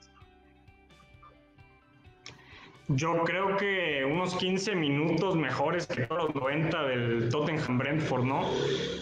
Yo 2.87 3.25
creo 3.25 3.57
que 3.57 4.05
unos 4.05 4.37
15 4.37 4.77
minutos 4.77 5.35
mejores 5.35 5.89
que 5.89 6.07
todos 6.07 6.27
los 6.27 6.35
90 6.37 6.83
del 6.85 7.29
Tottenham 7.31 7.79
Brentford, 7.79 8.23
¿no? 8.23 8.49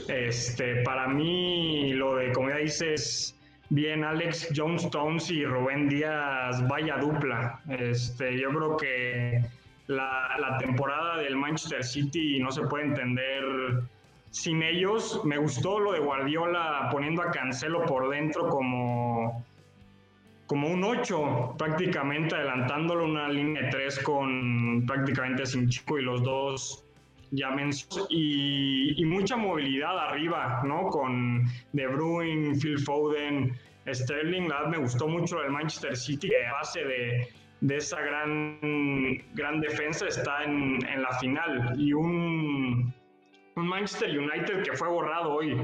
Este, 0.09 0.83
para 0.85 1.07
mí, 1.07 1.93
lo 1.93 2.17
de, 2.17 2.33
como 2.33 2.49
ya 2.49 2.57
dices, 2.57 3.38
Bien, 3.71 4.03
Alex 4.03 4.49
John 4.57 4.77
Stones 4.77 5.31
y 5.31 5.45
Rubén 5.45 5.91
Díaz, 5.91 6.67
vaya 6.69 6.97
dupla. 6.97 7.61
Este, 7.69 8.39
yo 8.39 8.49
creo 8.49 8.77
que 8.79 9.45
la, 9.89 10.57
temporada 10.59 11.19
del 11.19 11.37
Manchester 11.37 11.85
City 11.85 12.39
no 12.41 12.51
se 12.51 12.63
puede 12.63 12.85
entender 12.85 13.83
sin 14.31 14.63
ellos. 14.63 15.23
Me 15.25 15.37
gustó 15.37 15.79
lo 15.81 15.93
de 15.93 15.99
Guardiola 15.99 16.89
poniendo 16.91 17.21
a 17.21 17.31
Cancelo 17.31 17.85
por 17.85 18.09
dentro 18.09 18.49
como, 18.49 19.45
como 20.47 20.69
un 20.69 20.83
8, 20.83 21.57
prácticamente 21.59 22.37
adelantándolo 22.37 23.05
una 23.05 23.29
línea 23.29 23.65
de 23.65 23.69
3 23.69 23.99
con 24.01 24.87
prácticamente 24.87 25.45
sin 25.45 25.69
chico 25.69 25.99
y 25.99 26.03
los 26.03 26.23
dos 26.23 26.88
ya 27.31 27.51
mencionó, 27.51 28.07
y, 28.11 29.05
mucha 29.05 29.37
movilidad 29.37 29.99
arriba, 29.99 30.63
¿no? 30.65 30.87
Con 30.89 31.45
De 31.73 31.87
Bruyne, 31.87 32.59
Phil 32.61 32.79
Foden, 32.79 33.57
Sterling, 33.87 34.49
la 34.49 34.57
verdad 34.57 34.71
me 34.71 34.79
gustó 34.79 35.09
mucho 35.09 35.43
el 35.43 35.51
Manchester 35.51 35.97
City, 35.97 36.31
a 36.35 36.53
base 36.53 36.85
de, 36.85 37.29
de 37.61 37.77
esa 37.77 38.01
gran, 38.01 38.59
gran 39.35 39.61
defensa 39.61 40.07
está 40.07 40.45
en, 40.45 40.85
en 40.87 41.03
la 41.03 41.13
final, 41.19 41.75
y 41.79 41.93
un, 41.93 42.93
un, 43.57 43.69
Manchester 43.69 44.19
United 44.19 44.63
que 44.63 44.77
fue 44.77 44.89
borrado 44.89 45.35
hoy. 45.35 45.57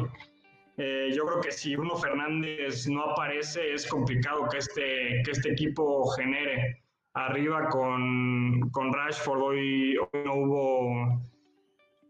Eh, 0.76 1.10
yo 1.14 1.24
creo 1.24 1.40
que 1.40 1.52
si 1.52 1.76
Bruno 1.76 1.96
Fernández 1.96 2.88
no 2.88 3.10
aparece, 3.10 3.74
es 3.74 3.86
complicado 3.86 4.48
que 4.50 4.58
este, 4.58 5.22
que 5.24 5.30
este 5.30 5.52
equipo 5.52 6.04
genere 6.16 6.82
arriba 7.14 7.68
con, 7.68 8.70
con 8.70 8.92
Rashford. 8.92 9.40
Hoy, 9.40 9.96
hoy 9.96 10.20
no 10.24 10.34
hubo 10.34 11.22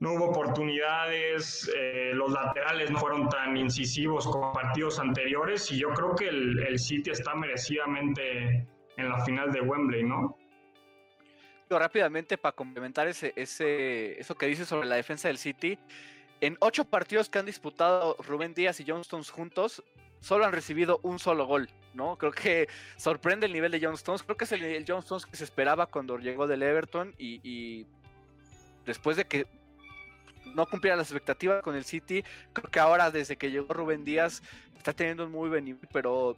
no 0.05 0.13
hubo 0.13 0.27
oportunidades, 0.27 1.71
eh, 1.75 2.13
los 2.15 2.31
laterales 2.31 2.91
no 2.91 2.99
fueron 2.99 3.29
tan 3.31 3.57
incisivos 3.57 4.27
como 4.27 4.53
partidos 4.53 4.99
anteriores 4.99 5.73
y 5.73 5.79
yo 5.79 5.89
creo 5.95 6.15
que 6.15 6.29
el, 6.29 6.63
el, 6.63 6.79
City 6.79 7.11
está 7.11 7.35
merecidamente 7.35 8.67
en 8.99 9.09
la 9.09 9.25
final 9.25 9.51
de 9.51 9.63
Wembley, 9.63 10.05
¿no? 10.05 10.37
Rápidamente, 11.71 12.37
para 12.37 12.55
complementar 12.55 13.09
ese, 13.09 13.33
ese, 13.35 14.21
eso 14.21 14.37
que 14.37 14.47
dices 14.47 14.69
sobre 14.69 14.87
la 14.87 14.97
defensa 14.97 15.29
del 15.29 15.39
City, 15.39 15.79
en 16.43 16.59
ocho 16.61 16.85
partidos 16.85 17.31
que 17.31 17.39
han 17.39 17.47
disputado 17.47 18.17
Rubén 18.19 18.53
Díaz 18.53 18.79
y 18.81 18.85
John 18.87 19.01
Stones 19.01 19.31
juntos, 19.31 19.83
solo 20.21 20.45
han 20.45 20.53
recibido 20.53 21.01
un 21.03 21.19
solo 21.19 21.47
gol, 21.47 21.71
¿no? 21.95 22.17
Creo 22.17 22.33
que 22.33 22.69
sorprende 22.97 23.47
el 23.47 23.55
nivel 23.55 23.73
de 23.73 23.81
John 23.81 23.95
Stones. 23.95 24.23
Creo 24.23 24.37
que 24.37 24.45
es 24.45 24.53
el, 24.53 24.85
John 24.87 25.01
Stones 25.01 25.25
que 25.25 25.37
se 25.37 25.45
esperaba 25.45 25.87
cuando 25.87 26.19
llegó 26.19 26.47
del 26.47 26.63
Everton 26.63 27.15
y, 27.19 27.87
después 28.85 29.17
de 29.17 29.25
que 29.25 29.47
no 30.55 30.67
cumpliera 30.67 30.97
las 30.97 31.09
expectativas 31.11 31.63
con 31.63 31.75
el 31.75 31.85
City, 31.85 32.25
creo 32.53 32.71
que 32.71 32.81
ahora 32.81 33.11
desde 33.11 33.37
que 33.37 33.51
llegó 33.51 33.73
Rubén 33.73 34.05
Díaz 34.05 34.43
está 34.77 34.93
teniendo 34.93 35.27
un 35.27 35.33
muy 35.33 35.49
buen 35.49 35.65
nivel, 35.65 35.89
pero 35.93 36.37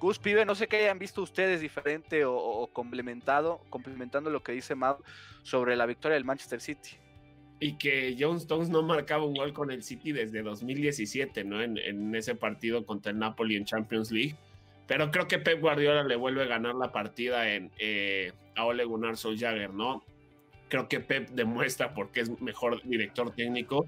Gus 0.00 0.18
Pibe, 0.18 0.44
no 0.44 0.54
sé 0.54 0.68
qué 0.68 0.76
hayan 0.76 0.98
visto 0.98 1.22
ustedes 1.22 1.60
diferente 1.60 2.24
o, 2.24 2.68
complementado, 2.72 3.60
complementando 3.70 4.30
lo 4.30 4.42
que 4.42 4.52
dice 4.52 4.74
Mau 4.74 4.98
sobre 5.42 5.76
la 5.76 5.86
victoria 5.86 6.14
del 6.14 6.24
Manchester 6.24 6.60
City 6.60 6.98
y 7.60 7.76
que 7.76 8.16
John 8.18 8.36
Stones 8.36 8.68
no 8.68 8.82
marcaba 8.82 9.24
un 9.24 9.34
gol 9.34 9.52
con 9.52 9.70
el 9.70 9.82
City 9.82 10.12
desde 10.12 10.42
2017, 10.42 11.44
¿no? 11.44 11.60
En, 11.60 12.14
ese 12.14 12.34
partido 12.34 12.86
contra 12.86 13.12
el 13.12 13.18
Napoli 13.18 13.56
en 13.56 13.64
Champions 13.64 14.10
League. 14.12 14.36
Pero 14.86 15.10
creo 15.10 15.26
que 15.26 15.38
Pep 15.38 15.60
Guardiola 15.60 16.04
le 16.04 16.16
vuelve 16.16 16.42
a 16.42 16.46
ganar 16.46 16.74
la 16.74 16.92
partida 16.92 17.52
en, 17.52 17.70
eh, 17.78 18.32
a 18.56 18.64
Ole 18.64 18.84
Gunnar 18.84 19.16
Solskjaer, 19.16 19.74
¿no? 19.74 20.04
Creo 20.68 20.88
que 20.88 21.00
Pep 21.00 21.30
demuestra 21.30 21.94
porque 21.94 22.20
es 22.20 22.40
mejor 22.40 22.82
director 22.84 23.34
técnico 23.34 23.86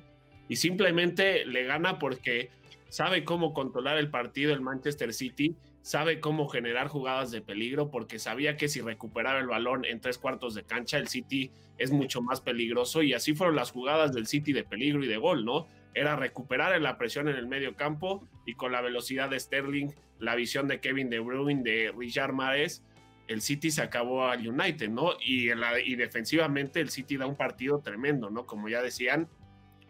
y 0.49 0.57
simplemente 0.57 1.45
le 1.45 1.65
gana 1.65 1.99
porque 1.99 2.51
sabe 2.89 3.25
cómo 3.25 3.53
controlar 3.53 3.99
el 3.99 4.11
partido 4.11 4.53
el 4.53 4.61
Manchester 4.61 5.13
City 5.13 5.55
sabe 5.83 6.21
cómo 6.21 6.49
generar 6.49 6.89
jugadas 6.89 7.31
de 7.31 7.41
peligro 7.41 7.91
porque 7.91 8.19
sabía 8.19 8.57
que 8.57 8.69
si 8.69 8.81
recuperaba 8.81 9.39
el 9.39 9.47
balón 9.47 9.85
en 9.85 10.01
tres 10.01 10.19
cuartos 10.19 10.55
de 10.55 10.63
cancha, 10.65 10.99
el 10.99 11.09
City 11.09 11.51
es 11.79 11.91
mucho 11.91 12.21
más 12.21 12.41
peligroso 12.41 13.03
y 13.03 13.15
así 13.15 13.35
fueron 13.35 13.57
las 13.57 13.71
jugadas 13.71 14.13
del 14.13 14.27
City 14.27 14.53
de 14.53 14.65
peligro 14.65 15.03
y 15.03 15.09
de 15.09 15.17
gol, 15.17 15.45
¿no? 15.45 15.67
Era 15.95 16.17
recuperar 16.17 16.79
la 16.81 16.99
presión 16.99 17.29
en 17.29 17.37
el 17.37 17.47
medio 17.47 17.75
campo 17.75 18.29
y 18.47 18.55
con 18.55 18.73
la 18.73 18.81
velocidad 18.81 19.31
de 19.31 19.41
Sterling, 19.41 19.89
la 20.19 20.35
visión 20.35 20.69
de 20.69 20.81
Kevin 20.81 21.09
De 21.09 21.19
Bruyne, 21.19 21.63
de 21.63 21.93
Richard 21.97 22.33
Mares, 22.33 22.85
el 23.33 23.41
City 23.43 23.71
se 23.71 23.83
acabó 23.83 24.27
al 24.27 24.47
United, 24.47 24.89
¿no? 24.91 25.13
Y, 25.25 25.51
y 25.51 25.95
defensivamente 25.97 26.81
el 26.81 26.91
City 26.91 27.17
da 27.17 27.27
un 27.27 27.37
partido 27.37 27.81
tremendo, 27.81 28.29
¿no? 28.31 28.47
Como 28.47 28.69
ya 28.69 28.83
decían, 28.83 29.29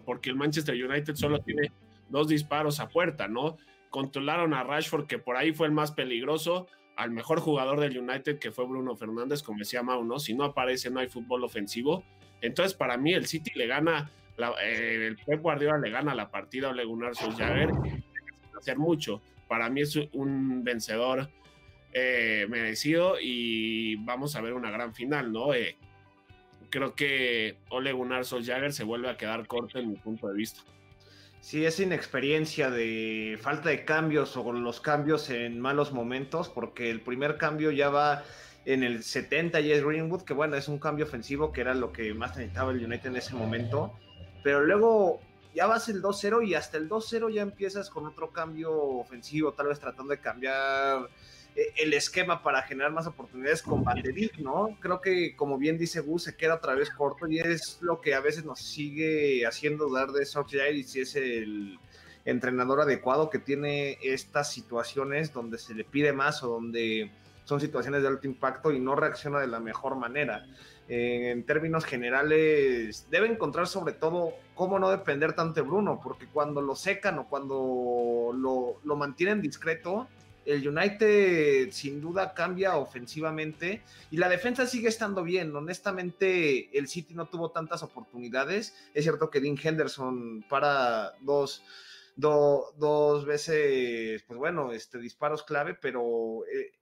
porque 0.04 0.30
el 0.30 0.36
Manchester 0.36 0.74
United 0.74 1.14
solo 1.14 1.40
tiene 1.40 1.72
dos 2.08 2.28
disparos 2.28 2.80
a 2.80 2.88
puerta, 2.88 3.28
¿no? 3.28 3.56
controlaron 3.90 4.54
a 4.54 4.62
Rashford, 4.62 5.06
que 5.06 5.18
por 5.18 5.36
ahí 5.36 5.52
fue 5.52 5.66
el 5.66 5.72
más 5.72 5.92
peligroso, 5.92 6.68
al 6.96 7.10
mejor 7.10 7.40
jugador 7.40 7.80
del 7.80 7.98
United, 7.98 8.38
que 8.38 8.50
fue 8.52 8.66
Bruno 8.66 8.96
Fernández, 8.96 9.42
como 9.42 9.58
decía 9.58 9.82
Mau, 9.82 10.04
¿no? 10.04 10.18
Si 10.18 10.32
no 10.34 10.44
aparece, 10.44 10.90
no 10.90 11.00
hay 11.00 11.08
fútbol 11.08 11.44
ofensivo. 11.44 12.04
Entonces, 12.40 12.74
para 12.74 12.96
mí, 12.96 13.12
el 13.12 13.26
City 13.26 13.52
le 13.54 13.66
gana, 13.66 14.10
eh, 14.62 15.06
el 15.08 15.16
Pep 15.16 15.42
Guardiola 15.42 15.78
le 15.78 15.90
gana 15.90 16.14
la 16.14 16.30
partida 16.30 16.68
a 16.68 16.70
Ole 16.70 16.84
Gunnar 16.84 17.14
Solskjaer, 17.14 17.70
hacer 18.56 18.78
mucho. 18.78 19.20
Para 19.48 19.68
mí 19.68 19.80
es 19.80 19.96
un 20.12 20.62
vencedor 20.62 21.28
eh, 21.92 22.46
merecido 22.48 23.16
y 23.20 23.96
vamos 24.04 24.36
a 24.36 24.40
ver 24.40 24.54
una 24.54 24.70
gran 24.70 24.94
final, 24.94 25.32
¿no? 25.32 25.54
Eh, 25.54 25.76
creo 26.70 26.94
que 26.94 27.56
Ole 27.68 27.92
Gunnar 27.92 28.24
Solskjaer 28.24 28.72
se 28.72 28.84
vuelve 28.84 29.10
a 29.10 29.16
quedar 29.16 29.46
corto 29.46 29.78
en 29.78 29.90
mi 29.90 29.96
punto 29.96 30.28
de 30.28 30.34
vista. 30.34 30.60
Sí, 31.40 31.64
es 31.64 31.80
inexperiencia 31.80 32.70
de 32.70 33.38
falta 33.40 33.70
de 33.70 33.84
cambios 33.84 34.36
o 34.36 34.52
los 34.52 34.80
cambios 34.80 35.30
en 35.30 35.58
malos 35.58 35.92
momentos, 35.92 36.48
porque 36.48 36.90
el 36.90 37.00
primer 37.00 37.38
cambio 37.38 37.70
ya 37.70 37.88
va 37.88 38.24
en 38.66 38.82
el 38.82 39.02
70 39.02 39.60
y 39.60 39.72
es 39.72 39.82
Greenwood, 39.82 40.22
que 40.22 40.34
bueno, 40.34 40.56
es 40.56 40.68
un 40.68 40.78
cambio 40.78 41.06
ofensivo 41.06 41.50
que 41.50 41.62
era 41.62 41.74
lo 41.74 41.92
que 41.92 42.12
más 42.12 42.36
necesitaba 42.36 42.72
el 42.72 42.84
United 42.84 43.06
en 43.06 43.16
ese 43.16 43.34
momento, 43.34 43.94
pero 44.44 44.60
luego 44.60 45.20
ya 45.54 45.66
vas 45.66 45.88
el 45.88 46.02
2-0 46.02 46.46
y 46.46 46.54
hasta 46.54 46.76
el 46.76 46.88
2-0 46.88 47.32
ya 47.32 47.42
empiezas 47.42 47.88
con 47.88 48.06
otro 48.06 48.30
cambio 48.30 48.72
ofensivo, 48.72 49.52
tal 49.52 49.68
vez 49.68 49.80
tratando 49.80 50.12
de 50.12 50.20
cambiar 50.20 51.08
el 51.54 51.92
esquema 51.94 52.42
para 52.42 52.62
generar 52.62 52.92
más 52.92 53.06
oportunidades 53.06 53.62
con 53.62 53.82
Banderik, 53.82 54.38
¿no? 54.38 54.76
Creo 54.80 55.00
que, 55.00 55.34
como 55.36 55.58
bien 55.58 55.78
dice 55.78 56.00
Gus, 56.00 56.24
se 56.24 56.36
queda 56.36 56.54
otra 56.54 56.74
vez 56.74 56.90
corto 56.90 57.26
y 57.26 57.38
es 57.38 57.78
lo 57.80 58.00
que 58.00 58.14
a 58.14 58.20
veces 58.20 58.44
nos 58.44 58.60
sigue 58.60 59.46
haciendo 59.46 59.88
dudar 59.88 60.12
de 60.12 60.24
Solskjaer 60.24 60.74
y 60.74 60.84
si 60.84 61.00
es 61.00 61.16
el 61.16 61.78
entrenador 62.24 62.80
adecuado 62.80 63.30
que 63.30 63.38
tiene 63.38 63.98
estas 64.02 64.52
situaciones 64.52 65.32
donde 65.32 65.58
se 65.58 65.74
le 65.74 65.84
pide 65.84 66.12
más 66.12 66.42
o 66.42 66.48
donde 66.48 67.10
son 67.44 67.60
situaciones 67.60 68.02
de 68.02 68.08
alto 68.08 68.26
impacto 68.26 68.72
y 68.72 68.78
no 68.78 68.94
reacciona 68.94 69.40
de 69.40 69.48
la 69.48 69.60
mejor 69.60 69.96
manera. 69.96 70.46
en 70.88 71.44
términos 71.44 71.84
generales, 71.84 73.06
debe 73.10 73.28
encontrar 73.28 73.68
sobre 73.68 73.92
todo 73.92 74.32
cómo 74.54 74.78
no 74.78 74.90
depender 74.90 75.34
tanto 75.34 75.64
Bruno, 75.64 76.00
porque 76.02 76.26
cuando 76.26 76.60
lo 76.60 76.74
secan 76.74 77.18
o 77.20 77.28
cuando 77.28 78.32
lo, 78.34 78.80
lo 78.82 78.96
mantienen 78.96 79.40
discreto, 79.40 80.08
el 80.50 80.66
United 80.66 81.70
sin 81.70 82.00
duda 82.00 82.34
cambia 82.34 82.76
ofensivamente 82.76 83.82
y 84.10 84.16
la 84.16 84.28
defensa 84.28 84.66
sigue 84.66 84.88
estando 84.88 85.22
bien. 85.22 85.54
Honestamente, 85.54 86.76
el 86.76 86.88
City 86.88 87.14
no 87.14 87.26
tuvo 87.26 87.50
tantas 87.50 87.82
oportunidades. 87.82 88.74
Es 88.94 89.04
cierto 89.04 89.30
que 89.30 89.40
Dean 89.40 89.58
Henderson 89.62 90.44
para 90.48 91.12
dos, 91.20 91.62
dos 92.16 93.24
veces, 93.24 94.22
pues 94.26 94.38
bueno, 94.38 94.72
este, 94.72 94.98
disparos 94.98 95.42
clave, 95.42 95.74
pero 95.74 96.44
eh, 96.46 96.72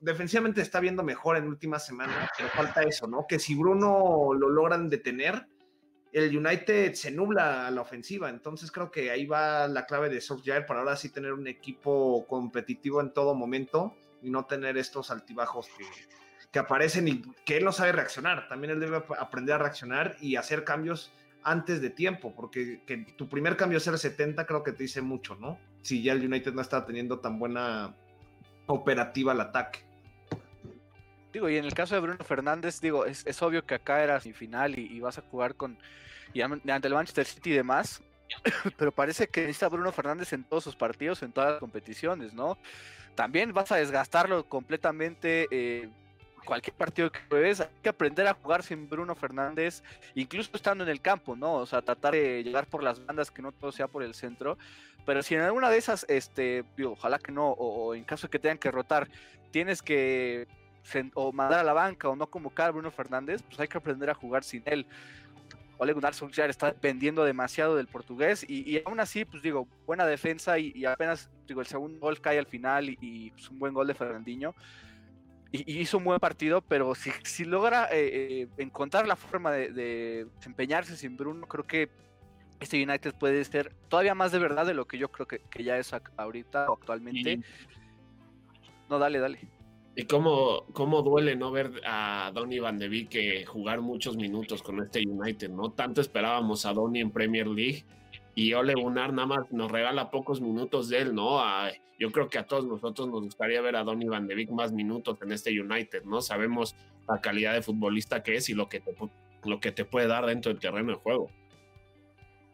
defensivamente 0.00 0.62
está 0.62 0.80
viendo 0.80 1.02
mejor 1.02 1.36
en 1.36 1.46
últimas 1.46 1.84
semanas, 1.86 2.30
pero 2.36 2.48
falta 2.50 2.82
eso, 2.82 3.06
¿no? 3.06 3.26
Que 3.28 3.38
si 3.38 3.54
Bruno 3.54 4.32
lo 4.34 4.48
logran 4.48 4.88
detener, 4.88 5.46
el 6.12 6.36
United 6.36 6.94
se 6.94 7.10
nubla 7.10 7.66
a 7.66 7.70
la 7.70 7.80
ofensiva. 7.80 8.28
Entonces 8.28 8.70
creo 8.70 8.90
que 8.90 9.10
ahí 9.10 9.26
va 9.26 9.68
la 9.68 9.86
clave 9.86 10.08
de 10.08 10.20
Solskjaer 10.20 10.66
para 10.66 10.80
ahora 10.80 10.96
sí 10.96 11.10
tener 11.10 11.32
un 11.32 11.46
equipo 11.46 12.26
competitivo 12.26 13.00
en 13.00 13.12
todo 13.12 13.34
momento 13.34 13.94
y 14.22 14.30
no 14.30 14.46
tener 14.46 14.76
estos 14.76 15.10
altibajos 15.10 15.68
que, 15.76 15.84
que 16.50 16.58
aparecen 16.58 17.08
y 17.08 17.22
que 17.44 17.58
él 17.58 17.64
no 17.64 17.72
sabe 17.72 17.92
reaccionar. 17.92 18.48
También 18.48 18.72
él 18.72 18.80
debe 18.80 19.02
aprender 19.18 19.54
a 19.54 19.58
reaccionar 19.58 20.16
y 20.20 20.36
hacer 20.36 20.64
cambios 20.64 21.12
antes 21.42 21.80
de 21.80 21.90
tiempo, 21.90 22.34
porque 22.34 22.82
que 22.84 22.98
tu 23.16 23.28
primer 23.28 23.56
cambio 23.56 23.78
el 23.78 23.98
70 23.98 24.46
creo 24.46 24.62
que 24.62 24.72
te 24.72 24.82
dice 24.82 25.00
mucho, 25.00 25.36
¿no? 25.36 25.58
Si 25.82 26.02
ya 26.02 26.12
el 26.12 26.24
United 26.24 26.52
no 26.52 26.60
está 26.60 26.84
teniendo 26.84 27.20
tan 27.20 27.38
buena 27.38 27.96
operativa 28.66 29.32
al 29.32 29.40
ataque. 29.40 29.89
Digo, 31.32 31.48
y 31.48 31.56
en 31.56 31.64
el 31.64 31.74
caso 31.74 31.94
de 31.94 32.00
Bruno 32.00 32.24
Fernández, 32.24 32.80
digo, 32.80 33.06
es, 33.06 33.24
es 33.26 33.40
obvio 33.42 33.64
que 33.64 33.74
acá 33.74 34.02
era 34.02 34.20
sin 34.20 34.34
final 34.34 34.78
y, 34.78 34.98
vas 35.00 35.18
a 35.18 35.22
jugar 35.22 35.54
con 35.54 35.78
y 36.32 36.42
ante 36.42 36.88
el 36.88 36.94
Manchester 36.94 37.26
City 37.26 37.50
y 37.50 37.54
demás, 37.54 38.02
pero 38.76 38.92
parece 38.92 39.28
que 39.28 39.42
necesita 39.42 39.68
Bruno 39.68 39.92
Fernández 39.92 40.32
en 40.32 40.44
todos 40.44 40.64
sus 40.64 40.76
partidos, 40.76 41.22
en 41.22 41.32
todas 41.32 41.52
las 41.52 41.60
competiciones, 41.60 42.32
¿no? 42.32 42.58
También 43.14 43.52
vas 43.52 43.72
a 43.72 43.76
desgastarlo 43.76 44.44
completamente. 44.48 45.48
Eh, 45.50 45.88
cualquier 46.44 46.74
partido 46.74 47.12
que 47.12 47.20
juegues, 47.28 47.60
hay 47.60 47.68
que 47.82 47.88
aprender 47.88 48.26
a 48.26 48.34
jugar 48.34 48.62
sin 48.62 48.88
Bruno 48.88 49.14
Fernández, 49.14 49.82
incluso 50.14 50.50
estando 50.54 50.84
en 50.84 50.90
el 50.90 51.00
campo, 51.00 51.36
¿no? 51.36 51.54
O 51.54 51.66
sea, 51.66 51.82
tratar 51.82 52.14
de 52.14 52.42
llegar 52.42 52.66
por 52.66 52.82
las 52.82 53.04
bandas, 53.04 53.30
que 53.30 53.42
no 53.42 53.52
todo 53.52 53.72
sea 53.72 53.88
por 53.88 54.02
el 54.02 54.14
centro. 54.14 54.56
Pero 55.04 55.22
si 55.22 55.34
en 55.34 55.42
alguna 55.42 55.68
de 55.68 55.78
esas, 55.78 56.06
este, 56.08 56.64
ojalá 56.84 57.18
que 57.18 57.32
no, 57.32 57.50
o 57.50 57.94
en 57.94 58.04
caso 58.04 58.26
de 58.26 58.30
que 58.30 58.38
tengan 58.38 58.58
que 58.58 58.70
rotar, 58.70 59.08
tienes 59.50 59.82
que 59.82 60.46
o 61.14 61.32
mandar 61.32 61.60
a 61.60 61.64
la 61.64 61.72
banca 61.72 62.08
o 62.08 62.16
no 62.16 62.26
convocar 62.28 62.68
a 62.68 62.72
Bruno 62.72 62.90
Fernández, 62.90 63.42
pues 63.42 63.60
hay 63.60 63.68
que 63.68 63.78
aprender 63.78 64.10
a 64.10 64.14
jugar 64.14 64.44
sin 64.44 64.62
él. 64.66 64.86
Ole 65.80 65.94
Gunnar 65.94 66.12
Solskjaer 66.12 66.50
está 66.50 66.66
dependiendo 66.66 67.24
demasiado 67.24 67.74
del 67.74 67.86
portugués 67.86 68.44
y, 68.46 68.82
aún 68.84 69.00
así, 69.00 69.24
pues 69.24 69.42
digo, 69.42 69.66
buena 69.86 70.04
defensa 70.04 70.58
y, 70.58 70.84
apenas, 70.84 71.30
digo, 71.46 71.62
el 71.62 71.66
segundo 71.66 71.98
gol 72.00 72.20
cae 72.20 72.38
al 72.38 72.44
final 72.44 72.90
y, 72.90 73.30
pues, 73.30 73.48
un 73.48 73.58
buen 73.58 73.72
gol 73.72 73.86
de 73.86 73.94
Fernandinho. 73.94 74.54
Y, 75.52 75.80
hizo 75.80 75.96
un 75.96 76.04
buen 76.04 76.20
partido, 76.20 76.60
pero 76.60 76.94
si, 76.94 77.10
si 77.24 77.46
logra 77.46 77.86
eh, 77.86 78.42
eh, 78.42 78.48
encontrar 78.58 79.08
la 79.08 79.16
forma 79.16 79.52
de, 79.52 80.26
desempeñarse 80.36 80.98
sin 80.98 81.16
Bruno, 81.16 81.46
creo 81.46 81.66
que 81.66 81.88
este 82.60 82.82
United 82.82 83.14
puede 83.14 83.42
ser 83.46 83.74
todavía 83.88 84.14
más 84.14 84.32
de 84.32 84.38
verdad 84.38 84.66
de 84.66 84.74
lo 84.74 84.86
que 84.86 84.98
yo 84.98 85.10
creo 85.10 85.26
que, 85.26 85.38
que 85.38 85.64
ya 85.64 85.78
es 85.78 85.94
ahorita 86.18 86.68
o 86.68 86.74
actualmente. 86.74 87.40
No, 88.90 88.98
dale, 88.98 89.18
dale. 89.18 89.59
Y 89.96 90.04
cómo, 90.04 90.64
cómo 90.72 91.02
duele 91.02 91.34
no 91.36 91.50
ver 91.50 91.72
a 91.84 92.30
Donny 92.32 92.60
Van 92.60 92.78
de 92.78 92.88
Beek 92.88 93.46
jugar 93.46 93.80
muchos 93.80 94.16
minutos 94.16 94.62
con 94.62 94.80
este 94.80 95.02
United, 95.06 95.50
¿no? 95.50 95.72
Tanto 95.72 96.00
esperábamos 96.00 96.64
a 96.64 96.72
Donny 96.72 97.00
en 97.00 97.10
Premier 97.10 97.46
League 97.48 97.84
y 98.34 98.54
Ole 98.54 98.74
Gunnar 98.74 99.12
nada 99.12 99.26
más 99.26 99.52
nos 99.52 99.70
regala 99.70 100.10
pocos 100.10 100.40
minutos 100.40 100.88
de 100.88 100.98
él, 100.98 101.14
¿no? 101.14 101.40
yo 101.98 102.10
creo 102.12 102.30
que 102.30 102.38
a 102.38 102.46
todos 102.46 102.64
nosotros 102.64 103.08
nos 103.08 103.20
gustaría 103.20 103.60
ver 103.60 103.76
a 103.76 103.84
Donny 103.84 104.06
Van 104.06 104.26
de 104.26 104.34
Beek 104.34 104.50
más 104.50 104.72
minutos 104.72 105.18
en 105.20 105.32
este 105.32 105.50
United, 105.60 106.04
¿no? 106.04 106.22
Sabemos 106.22 106.74
la 107.06 107.20
calidad 107.20 107.52
de 107.52 107.60
futbolista 107.60 108.22
que 108.22 108.36
es 108.36 108.48
y 108.48 108.54
lo 108.54 108.70
que 108.70 108.80
te, 108.80 108.94
lo 109.44 109.60
que 109.60 109.70
te 109.70 109.84
puede 109.84 110.06
dar 110.06 110.24
dentro 110.24 110.50
del 110.50 110.62
terreno 110.62 110.92
de 110.92 110.98
juego. 110.98 111.30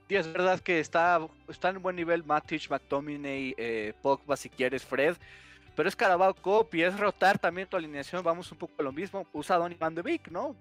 Sí, 0.09 0.16
es 0.16 0.33
verdad 0.33 0.59
que 0.59 0.81
está, 0.81 1.28
está 1.49 1.69
en 1.69 1.81
buen 1.81 1.95
nivel 1.95 2.25
Matic, 2.25 2.69
McTominay, 2.69 3.55
eh, 3.57 3.93
Pogba 4.02 4.37
si 4.37 4.49
quieres, 4.49 4.85
Fred 4.85 5.16
pero 5.76 5.88
es 5.88 5.95
Carabao 5.95 6.35
Cup 6.35 6.71
y 6.73 6.83
es 6.83 6.99
rotar 6.99 7.38
también 7.38 7.68
tu 7.68 7.76
alineación, 7.76 8.25
vamos 8.25 8.50
un 8.50 8.59
poco 8.59 8.75
a 8.78 8.83
lo 8.83 8.92
mismo, 8.92 9.26
usa 9.33 9.59
Donny 9.59 9.76
Van 9.76 9.95
de 9.95 10.02
Beek, 10.02 10.28
¿no? 10.30 10.56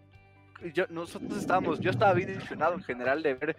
Yo, 0.74 0.86
nosotros 0.89 1.39
estábamos, 1.39 1.79
yo 1.79 1.89
estaba 1.89 2.13
bien 2.13 2.29
ilusionado 2.29 2.74
en 2.75 2.84
general 2.84 3.24
de 3.24 3.34
ver 3.34 3.55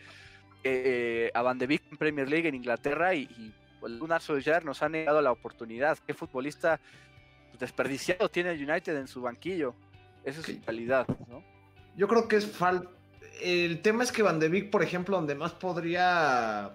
eh, 0.62 1.30
a 1.34 1.42
Van 1.42 1.58
de 1.58 1.66
Beek 1.66 1.82
en 1.90 1.96
Premier 1.96 2.28
League 2.28 2.48
en 2.48 2.54
Inglaterra 2.54 3.14
y, 3.14 3.22
y 3.22 3.54
pues, 3.80 3.98
Gunnar 3.98 4.20
Solskjaer 4.20 4.64
nos 4.64 4.82
ha 4.82 4.88
negado 4.88 5.20
la 5.22 5.32
oportunidad. 5.32 5.98
¿Qué 6.06 6.12
futbolista 6.12 6.78
desperdiciado 7.58 8.28
tiene 8.28 8.50
el 8.50 8.68
United 8.68 8.96
en 8.96 9.08
su 9.08 9.22
banquillo? 9.22 9.74
Esa 10.24 10.40
es 10.40 10.46
su 10.46 10.60
calidad, 10.60 11.06
¿no? 11.28 11.42
Yo 11.96 12.06
creo 12.08 12.28
que 12.28 12.36
es 12.36 12.46
falta. 12.46 12.90
El 13.40 13.80
tema 13.80 14.02
es 14.02 14.12
que 14.12 14.22
Van 14.22 14.40
de 14.40 14.48
Beek, 14.48 14.70
por 14.70 14.82
ejemplo, 14.82 15.16
donde 15.16 15.34
más 15.34 15.52
podría 15.52 16.72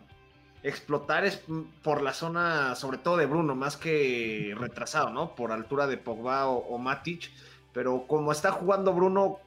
explotar 0.64 1.26
es 1.26 1.42
por 1.84 2.02
la 2.02 2.14
zona, 2.14 2.76
sobre 2.76 2.98
todo 2.98 3.18
de 3.18 3.26
Bruno, 3.26 3.56
más 3.56 3.78
que 3.78 4.56
retrasado, 4.58 5.10
¿no? 5.10 5.36
Por 5.36 5.52
altura 5.52 5.88
de 5.88 5.98
Pogba 5.98 6.48
o, 6.48 6.78
Matic. 6.78 7.32
Pero 7.74 8.06
como 8.08 8.32
está 8.32 8.52
jugando 8.52 8.94
Bruno, 8.94 9.40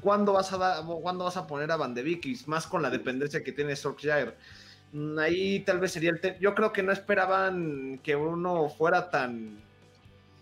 ¿cuándo 0.00 0.32
vas 0.32 0.52
a, 0.52 0.82
¿cuándo 0.84 1.24
vas 1.24 1.36
a 1.36 1.46
poner 1.46 1.70
a 1.72 1.76
Van 1.76 1.94
de? 1.94 2.08
Y 2.08 2.40
más 2.46 2.66
con 2.66 2.82
la 2.82 2.90
dependencia 2.90 3.42
que 3.42 3.52
tiene 3.52 3.76
Solskjaer. 3.76 4.36
Mm, 4.92 5.18
ahí 5.18 5.60
tal 5.60 5.80
vez 5.80 5.92
sería 5.92 6.10
el 6.10 6.20
tema. 6.20 6.36
Yo 6.40 6.54
creo 6.54 6.72
que 6.72 6.82
no 6.82 6.92
esperaban 6.92 8.00
que 8.02 8.14
Bruno 8.14 8.68
fuera 8.68 9.10
tan 9.10 9.58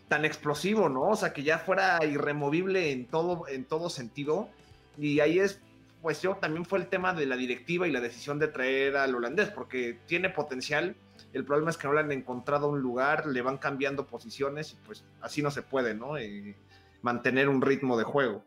tan 0.09 0.25
explosivo, 0.25 0.89
¿no? 0.89 1.03
O 1.03 1.17
sea, 1.17 1.33
que 1.33 1.43
ya 1.43 1.59
fuera 1.59 2.05
irremovible 2.05 2.93
en 2.93 3.07
todo, 3.07 3.47
en 3.49 3.65
todo 3.65 3.91
sentido. 3.91 4.49
Y 4.97 5.21
ahí 5.21 5.39
es 5.39 5.61
pues 6.03 6.23
yo 6.23 6.37
también 6.37 6.65
fue 6.65 6.79
el 6.79 6.89
tema 6.89 7.13
de 7.13 7.27
la 7.27 7.37
directiva 7.37 7.87
y 7.87 7.91
la 7.91 8.01
decisión 8.01 8.39
de 8.39 8.49
traer 8.49 8.97
al 8.97 9.15
holandés, 9.15 9.51
porque 9.51 9.99
tiene 10.07 10.31
potencial. 10.31 10.97
El 11.33 11.45
problema 11.45 11.71
es 11.71 11.77
que 11.77 11.89
no 11.89 11.95
le 11.95 12.01
han 12.01 12.13
encontrado 12.13 12.69
un 12.69 12.81
lugar, 12.81 13.27
le 13.27 13.43
van 13.43 13.59
cambiando 13.59 14.07
posiciones 14.07 14.73
y 14.73 14.77
pues 14.87 15.05
así 15.21 15.43
no 15.43 15.51
se 15.51 15.63
puede, 15.63 15.95
¿no? 15.95 16.17
Eh, 16.17 16.57
mantener 17.03 17.49
un 17.49 17.61
ritmo 17.61 17.99
de 17.99 18.05
juego. 18.05 18.45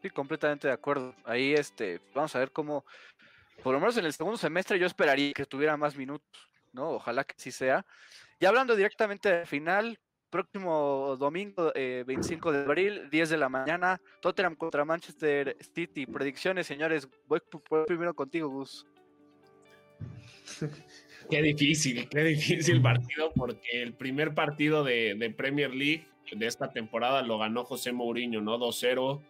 Sí, 0.00 0.10
completamente 0.10 0.68
de 0.68 0.74
acuerdo. 0.74 1.14
Ahí 1.24 1.52
este, 1.52 2.00
vamos 2.14 2.34
a 2.34 2.40
ver 2.40 2.50
cómo, 2.50 2.84
por 3.62 3.74
lo 3.74 3.80
menos 3.80 3.96
en 3.98 4.04
el 4.04 4.12
segundo 4.12 4.36
semestre 4.36 4.78
yo 4.78 4.86
esperaría 4.86 5.32
que 5.32 5.46
tuviera 5.46 5.76
más 5.76 5.96
minutos, 5.96 6.50
¿no? 6.72 6.90
Ojalá 6.90 7.24
que 7.24 7.34
sí 7.36 7.52
sea. 7.52 7.86
Y 8.40 8.46
hablando 8.46 8.74
directamente 8.74 9.32
de 9.32 9.46
final, 9.46 10.00
próximo 10.32 11.14
domingo, 11.18 11.70
25 11.74 12.50
eh, 12.52 12.56
de 12.56 12.64
abril, 12.64 13.10
10 13.10 13.30
de 13.30 13.36
la 13.36 13.48
mañana, 13.50 14.00
Tottenham 14.20 14.56
contra 14.56 14.84
Manchester 14.84 15.56
City. 15.74 16.06
Predicciones, 16.06 16.66
señores. 16.66 17.06
Voy 17.28 17.40
primero 17.86 18.14
contigo, 18.14 18.48
Gus. 18.48 18.86
Qué 21.30 21.40
difícil, 21.40 22.08
qué 22.08 22.24
difícil 22.24 22.82
partido, 22.82 23.32
porque 23.34 23.80
el 23.80 23.94
primer 23.94 24.34
partido 24.34 24.82
de, 24.82 25.32
Premier 25.36 25.72
League 25.72 26.04
de 26.32 26.46
esta 26.46 26.72
temporada 26.72 27.22
lo 27.22 27.38
ganó 27.38 27.64
José 27.64 27.92
Mourinho, 27.92 28.40
¿no? 28.40 28.58
2-0 28.58 29.22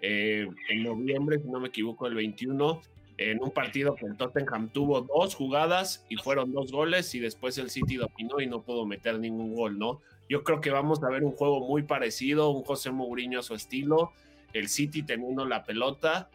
eh, 0.00 0.48
en 0.70 0.82
noviembre, 0.82 1.38
si 1.38 1.48
no 1.48 1.60
me 1.60 1.68
equivoco, 1.68 2.06
el 2.06 2.14
21 2.14 2.80
en 3.18 3.42
un 3.42 3.50
partido 3.50 3.94
que 3.94 4.06
el 4.06 4.16
Tottenham 4.16 4.70
tuvo 4.70 5.02
dos 5.02 5.34
jugadas 5.34 6.04
y 6.08 6.16
fueron 6.16 6.52
dos 6.52 6.72
goles 6.72 7.14
y 7.14 7.20
después 7.20 7.56
el 7.58 7.70
City 7.70 7.96
dominó 7.96 8.40
y 8.40 8.46
no 8.46 8.62
pudo 8.62 8.84
meter 8.84 9.18
ningún 9.18 9.54
gol, 9.54 9.78
¿no? 9.78 10.00
Yo 10.28 10.42
creo 10.42 10.60
que 10.60 10.70
vamos 10.70 11.02
a 11.02 11.08
ver 11.08 11.22
un 11.22 11.32
juego 11.32 11.60
muy 11.60 11.82
parecido, 11.82 12.50
un 12.50 12.64
José 12.64 12.90
Mourinho 12.90 13.40
a 13.40 13.42
su 13.42 13.54
estilo, 13.54 14.12
el 14.52 14.68
City 14.68 15.02
teniendo 15.02 15.44
la 15.44 15.64
pelota, 15.64 16.30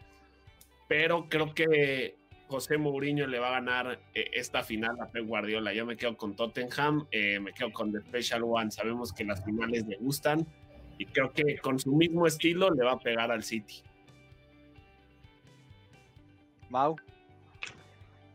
pero 0.88 1.28
creo 1.28 1.54
que 1.54 2.16
José 2.48 2.78
Mourinho 2.78 3.26
le 3.26 3.38
va 3.38 3.48
a 3.48 3.52
ganar 3.52 3.98
eh, 4.14 4.30
esta 4.34 4.62
final 4.62 5.00
a 5.00 5.10
Pep 5.10 5.26
Guardiola. 5.26 5.72
Yo 5.72 5.86
me 5.86 5.96
quedo 5.96 6.16
con 6.16 6.36
Tottenham, 6.36 7.06
eh, 7.10 7.40
me 7.40 7.52
quedo 7.52 7.72
con 7.72 7.92
The 7.92 8.00
Special 8.00 8.42
One. 8.44 8.70
Sabemos 8.70 9.12
que 9.12 9.24
las 9.24 9.44
finales 9.44 9.86
le 9.86 9.96
gustan 9.96 10.46
y 10.98 11.06
creo 11.06 11.32
que 11.32 11.58
con 11.58 11.78
su 11.78 11.92
mismo 11.92 12.26
estilo 12.26 12.70
le 12.70 12.84
va 12.84 12.92
a 12.92 12.98
pegar 12.98 13.30
al 13.30 13.42
City. 13.42 13.82
Mau. 16.68 16.96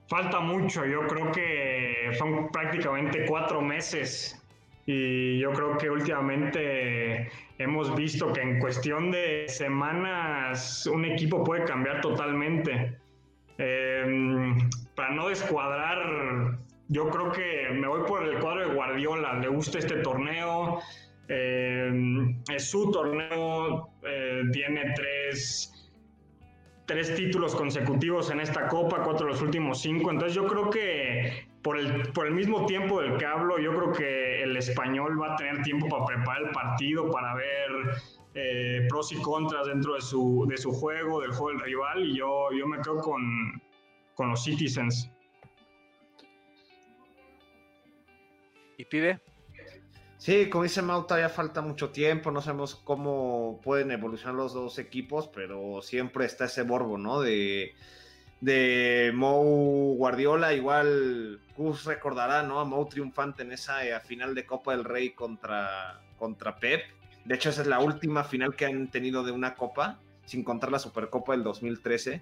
Falta 0.08 0.40
mucho, 0.40 0.86
yo 0.86 1.06
creo 1.08 1.32
que 1.32 2.12
son 2.18 2.50
prácticamente 2.50 3.26
cuatro 3.28 3.62
meses 3.62 4.42
y 4.90 5.38
yo 5.40 5.52
creo 5.52 5.78
que 5.78 5.90
últimamente 5.90 7.30
hemos 7.58 7.94
visto 7.94 8.32
que 8.32 8.42
en 8.42 8.60
cuestión 8.60 9.12
de 9.12 9.44
semanas 9.50 10.88
un 10.88 11.04
equipo 11.04 11.44
puede 11.44 11.66
cambiar 11.66 12.00
totalmente. 12.00 12.98
Em, 13.58 14.58
para 14.96 15.14
no 15.14 15.28
descuadrar, 15.28 16.58
yo 16.88 17.10
creo 17.10 17.34
que 17.34 17.70
me 17.74 17.86
voy 17.86 18.08
por 18.08 18.24
el 18.24 18.40
cuadro 18.40 18.70
de 18.70 18.74
Guardiola. 18.74 19.34
Le 19.40 19.50
gusta 19.50 19.78
este 19.78 19.98
torneo. 19.98 20.80
Em, 21.28 22.42
es 22.50 22.70
su 22.70 22.90
torneo. 22.90 23.90
Eh, 24.04 24.44
tiene 24.54 24.94
tres, 24.96 25.92
tres 26.86 27.14
títulos 27.14 27.54
consecutivos 27.56 28.32
en 28.32 28.40
esta 28.40 28.70
copa, 28.70 29.04
cuatro 29.04 29.26
de 29.26 29.34
los 29.34 29.42
últimos 29.42 29.82
cinco. 29.82 30.12
Entonces 30.12 30.34
yo 30.34 30.48
creo 30.48 30.70
que 30.70 31.46
por 31.62 31.78
el, 31.78 32.04
por 32.14 32.28
el 32.28 32.34
mismo 32.34 32.66
tiempo 32.66 33.02
del 33.02 33.18
que 33.18 33.26
hablo, 33.26 33.60
yo 33.60 33.76
creo 33.76 33.92
que 33.92 34.27
el 34.44 34.56
español 34.58 35.22
va 35.22 35.34
a 35.34 35.36
tener 35.36 35.62
tiempo 35.64 35.88
para 35.90 36.06
preparar 36.06 36.44
el 36.44 36.50
partido, 36.52 37.10
para 37.12 37.36
ver 37.36 37.70
eh, 38.34 38.86
pros 38.90 39.12
y 39.12 39.22
contras 39.22 39.68
dentro 39.68 39.96
de 39.96 40.02
su, 40.02 40.46
de 40.50 40.58
su 40.58 40.72
juego, 40.72 41.22
del 41.22 41.32
juego 41.32 41.50
del 41.50 41.60
rival, 41.60 42.06
y 42.06 42.18
yo, 42.18 42.50
yo 42.58 42.68
me 42.68 42.78
quedo 42.82 43.00
con, 43.00 43.62
con 44.16 44.30
los 44.30 44.44
Citizens. 44.44 45.10
¿Y 48.78 48.86
pide? 48.86 49.20
Sí, 50.18 50.50
como 50.50 50.64
dice 50.64 50.82
Mau, 50.82 51.06
todavía 51.06 51.30
falta 51.30 51.62
mucho 51.62 51.92
tiempo, 51.92 52.32
no 52.32 52.42
sabemos 52.42 52.76
cómo 52.76 53.60
pueden 53.64 53.92
evolucionar 53.92 54.36
los 54.36 54.54
dos 54.54 54.80
equipos, 54.80 55.28
pero 55.28 55.82
siempre 55.82 56.26
está 56.26 56.46
ese 56.46 56.64
borbo, 56.64 56.98
¿no? 56.98 57.22
De 57.22 57.74
de 58.42 59.12
Mou 59.16 59.96
Guardiola, 59.96 60.54
igual 60.54 61.40
Gus 61.56 61.86
recordará, 61.86 62.44
¿no? 62.44 62.60
A 62.60 62.66
Mou 62.66 62.86
triunfante 62.86 63.44
en 63.44 63.52
esa 63.52 63.86
eh, 63.86 64.00
final 64.02 64.36
de 64.36 64.46
Copa 64.46 64.72
del 64.76 64.84
Rey 64.84 65.12
contra, 65.12 66.02
contra 66.18 66.58
Pep. 66.58 66.82
De 67.26 67.36
hecho, 67.36 67.50
esa 67.50 67.62
es 67.62 67.68
la 67.68 67.80
última 67.80 68.24
final 68.24 68.56
que 68.56 68.66
han 68.66 68.90
tenido 68.90 69.24
de 69.24 69.32
una 69.32 69.56
copa, 69.56 70.00
sin 70.26 70.44
contar 70.44 70.72
la 70.72 70.80
Supercopa 70.80 71.34
del 71.34 71.44
2013. 71.44 72.22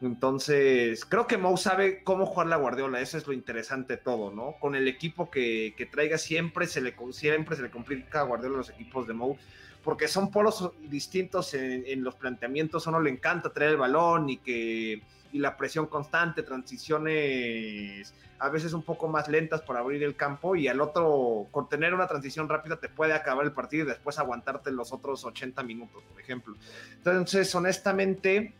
Entonces, 0.00 1.04
creo 1.04 1.26
que 1.26 1.38
Mou 1.38 1.56
sabe 1.56 2.04
cómo 2.04 2.24
jugar 2.24 2.46
la 2.46 2.56
Guardiola, 2.56 3.00
eso 3.00 3.18
es 3.18 3.26
lo 3.26 3.32
interesante 3.32 3.96
todo, 3.96 4.30
¿no? 4.30 4.54
Con 4.60 4.76
el 4.76 4.86
equipo 4.86 5.28
que, 5.28 5.74
traiga 5.90 6.18
siempre 6.18 6.68
se, 6.68 6.80
le, 6.80 6.94
siempre 7.10 7.56
se 7.56 7.62
le 7.62 7.70
complica 7.70 8.20
a 8.20 8.24
Guardiola 8.24 8.58
los 8.58 8.70
equipos 8.70 9.08
de 9.08 9.14
Mou, 9.14 9.36
porque 9.82 10.08
son 10.08 10.30
polos 10.30 10.70
distintos 10.88 11.54
en, 11.54 11.84
en 11.86 12.04
los 12.04 12.14
planteamientos, 12.14 12.86
a 12.86 12.90
uno 12.90 13.00
le 13.00 13.10
encanta 13.10 13.52
traer 13.52 13.72
el 13.72 13.76
balón 13.78 14.30
y 14.30 14.38
que 14.38 15.02
y 15.32 15.38
la 15.38 15.56
presión 15.56 15.86
constante, 15.86 16.42
transiciones 16.42 18.14
a 18.38 18.48
veces 18.48 18.72
un 18.72 18.82
poco 18.82 19.08
más 19.08 19.28
lentas 19.28 19.62
para 19.62 19.80
abrir 19.80 20.02
el 20.02 20.14
campo 20.14 20.54
y 20.54 20.68
al 20.68 20.80
otro, 20.80 21.48
con 21.50 21.68
tener 21.68 21.92
una 21.92 22.06
transición 22.06 22.48
rápida 22.48 22.76
te 22.76 22.88
puede 22.88 23.12
acabar 23.12 23.44
el 23.44 23.52
partido 23.52 23.84
y 23.84 23.88
después 23.88 24.18
aguantarte 24.18 24.70
los 24.70 24.92
otros 24.92 25.24
80 25.24 25.62
minutos, 25.64 26.02
por 26.04 26.20
ejemplo. 26.20 26.54
Entonces, 26.96 27.52
honestamente, 27.54 28.54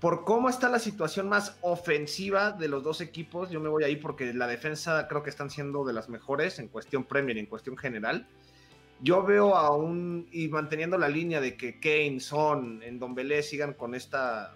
por 0.00 0.24
cómo 0.24 0.48
está 0.48 0.68
la 0.68 0.78
situación 0.78 1.28
más 1.28 1.56
ofensiva 1.62 2.52
de 2.52 2.68
los 2.68 2.84
dos 2.84 3.00
equipos, 3.00 3.50
yo 3.50 3.60
me 3.60 3.68
voy 3.68 3.82
ahí 3.82 3.96
porque 3.96 4.32
la 4.32 4.46
defensa 4.46 5.08
creo 5.08 5.22
que 5.22 5.30
están 5.30 5.50
siendo 5.50 5.84
de 5.84 5.92
las 5.92 6.08
mejores 6.08 6.58
en 6.58 6.68
cuestión 6.68 7.04
Premier, 7.04 7.38
en 7.38 7.46
cuestión 7.46 7.76
general. 7.76 8.28
Yo 9.00 9.22
veo 9.24 9.54
aún, 9.54 10.28
y 10.30 10.48
manteniendo 10.48 10.96
la 10.96 11.08
línea 11.08 11.40
de 11.40 11.56
que 11.56 11.78
Kane, 11.78 12.20
Son, 12.20 12.82
en 12.82 12.98
Don 12.98 13.14
Belé 13.14 13.42
sigan 13.42 13.74
con 13.74 13.94
esta 13.94 14.54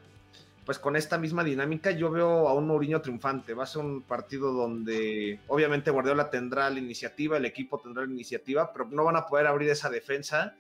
pues 0.68 0.79
con 0.79 0.96
esta 0.96 1.16
misma 1.16 1.42
dinámica 1.44 1.92
yo 1.92 2.11
veo 2.11 2.46
a 2.46 2.53
un 2.53 2.66
Mourinho 2.66 3.01
triunfante. 3.01 3.55
Va 3.55 3.62
a 3.62 3.66
ser 3.66 3.83
un 3.83 4.03
partido 4.03 4.53
donde 4.53 5.40
obviamente 5.46 5.90
Guardiola 5.90 6.29
tendrá 6.29 6.68
la 6.68 6.79
iniciativa, 6.79 7.38
el 7.38 7.46
equipo 7.46 7.81
tendrá 7.81 8.05
la 8.05 8.12
iniciativa, 8.12 8.70
pero 8.70 8.85
no 8.90 9.03
van 9.05 9.16
a 9.16 9.24
poder 9.24 9.46
abrir 9.46 9.70
esa 9.70 9.88
defensa. 9.88 10.57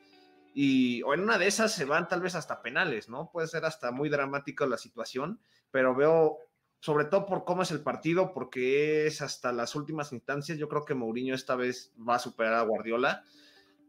Y 0.54 1.02
o 1.02 1.12
en 1.12 1.20
una 1.20 1.36
de 1.36 1.46
esas 1.46 1.74
se 1.74 1.84
van 1.84 2.08
tal 2.08 2.22
vez 2.22 2.34
hasta 2.36 2.62
penales, 2.62 3.10
¿no? 3.10 3.28
Puede 3.30 3.48
ser 3.48 3.66
hasta 3.66 3.90
muy 3.90 4.08
dramática 4.08 4.64
la 4.64 4.78
situación, 4.78 5.40
pero 5.70 5.94
veo, 5.94 6.38
sobre 6.80 7.04
todo 7.04 7.26
por 7.26 7.44
cómo 7.44 7.60
es 7.60 7.70
el 7.70 7.82
partido, 7.82 8.32
porque 8.32 9.06
es 9.06 9.20
hasta 9.20 9.52
las 9.52 9.74
últimas 9.74 10.14
instancias, 10.14 10.56
yo 10.56 10.70
creo 10.70 10.86
que 10.86 10.94
Mourinho 10.94 11.34
esta 11.34 11.54
vez 11.54 11.92
va 11.96 12.14
a 12.14 12.18
superar 12.18 12.54
a 12.54 12.62
Guardiola, 12.62 13.24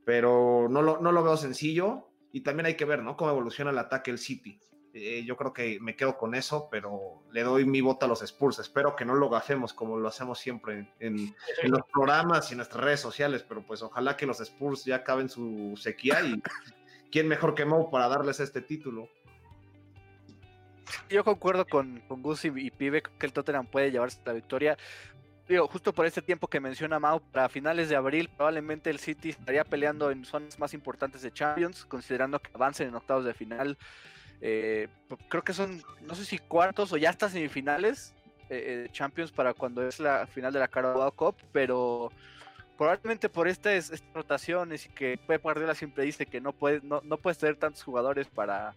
pero 0.06 0.68
no 0.70 0.82
lo, 0.82 1.00
no 1.00 1.12
lo 1.12 1.24
veo 1.24 1.38
sencillo. 1.38 2.08
Y 2.32 2.42
también 2.42 2.68
hay 2.68 2.76
que 2.76 2.86
ver, 2.86 3.02
¿no? 3.02 3.18
Cómo 3.18 3.32
evoluciona 3.32 3.72
el 3.72 3.80
ataque 3.80 4.12
el 4.12 4.20
City. 4.20 4.60
Eh, 4.94 5.24
yo 5.24 5.38
creo 5.38 5.54
que 5.54 5.80
me 5.80 5.96
quedo 5.96 6.18
con 6.18 6.34
eso, 6.34 6.68
pero 6.72 7.22
le 7.32 7.44
doy 7.44 7.66
mi 7.66 7.80
voto 7.82 8.06
a 8.06 8.10
los 8.10 8.24
Spurs. 8.24 8.60
Espero 8.60 8.96
que 8.96 9.06
no 9.06 9.14
lo 9.14 9.30
gafemos 9.30 9.74
como 9.74 9.98
lo 9.98 10.08
hacemos 10.08 10.40
siempre 10.40 10.94
en, 11.00 11.36
los 11.64 11.82
programas 11.94 12.50
y 12.50 12.54
en 12.54 12.58
nuestras 12.58 12.84
redes 12.84 13.00
sociales, 13.00 13.46
pero 13.48 13.62
pues 13.62 13.84
ojalá 13.84 14.18
que 14.18 14.26
los 14.26 14.40
Spurs 14.40 14.86
ya 14.86 14.98
acaben 14.98 15.30
su 15.30 15.76
sequía 15.78 16.22
y 16.24 16.42
quién 17.12 17.28
mejor 17.28 17.54
que 17.54 17.66
Mo 17.66 17.92
para 17.92 18.08
darles 18.08 18.40
este 18.40 18.62
título. 18.62 19.10
Yo 21.08 21.24
concuerdo 21.24 21.68
con, 21.68 22.02
con 22.08 22.24
Gus 22.24 22.46
y, 22.46 22.72
Pibe 22.72 23.04
que 23.04 23.26
el 23.28 23.34
Tottenham 23.34 23.68
puede 23.68 23.92
llevarse 23.92 24.20
la 24.26 24.34
victoria. 24.34 24.78
Digo, 25.50 25.68
justo 25.68 25.94
por 25.94 26.06
este 26.06 26.22
tiempo 26.22 26.48
que 26.48 26.60
menciona 26.60 27.00
Mau, 27.00 27.20
para 27.20 27.50
finales 27.50 27.90
de 27.90 27.96
abril 27.96 28.30
probablemente 28.30 28.92
el 28.92 29.00
City 29.00 29.30
estaría 29.30 29.64
peleando 29.64 30.12
en 30.12 30.24
zonas 30.24 30.60
más 30.60 30.76
importantes 30.76 31.24
de 31.24 31.32
Champions, 31.32 31.86
considerando 31.86 32.38
que 32.40 32.52
avancen 32.54 32.88
en 32.88 32.96
octavos 32.96 33.26
de 33.26 33.34
final 33.34 33.76
Eh, 34.42 34.88
creo 35.28 35.44
que 35.44 35.52
son, 35.52 35.84
no 36.08 36.16
sé 36.16 36.24
si 36.24 36.38
cuartos 36.38 36.94
o 36.94 36.98
ya 36.98 37.10
hasta 37.10 37.28
semifinales 37.28 38.14
eh, 38.50 38.86
eh 38.86 38.90
Champions 38.94 39.34
para 39.34 39.54
cuando 39.54 39.86
es 39.86 40.00
la 40.00 40.28
final 40.28 40.54
de 40.54 40.60
la 40.60 40.70
Carabao 40.70 41.12
Cup, 41.12 41.36
pero 41.52 42.10
probablemente 42.78 43.28
por 43.28 43.48
estas, 43.50 43.92
rotaciones 44.14 44.86
y 44.86 44.90
que 44.90 45.18
Pep 45.18 45.42
Guardiola 45.44 45.76
siempre 45.76 46.06
dice 46.06 46.26
que 46.26 46.40
no 46.40 46.54
puedes 46.54 46.84
no, 46.84 47.02
no 47.04 47.18
puedes 47.18 47.38
tener 47.38 47.58
tantos 47.58 47.84
jugadores 47.84 48.28
para, 48.28 48.76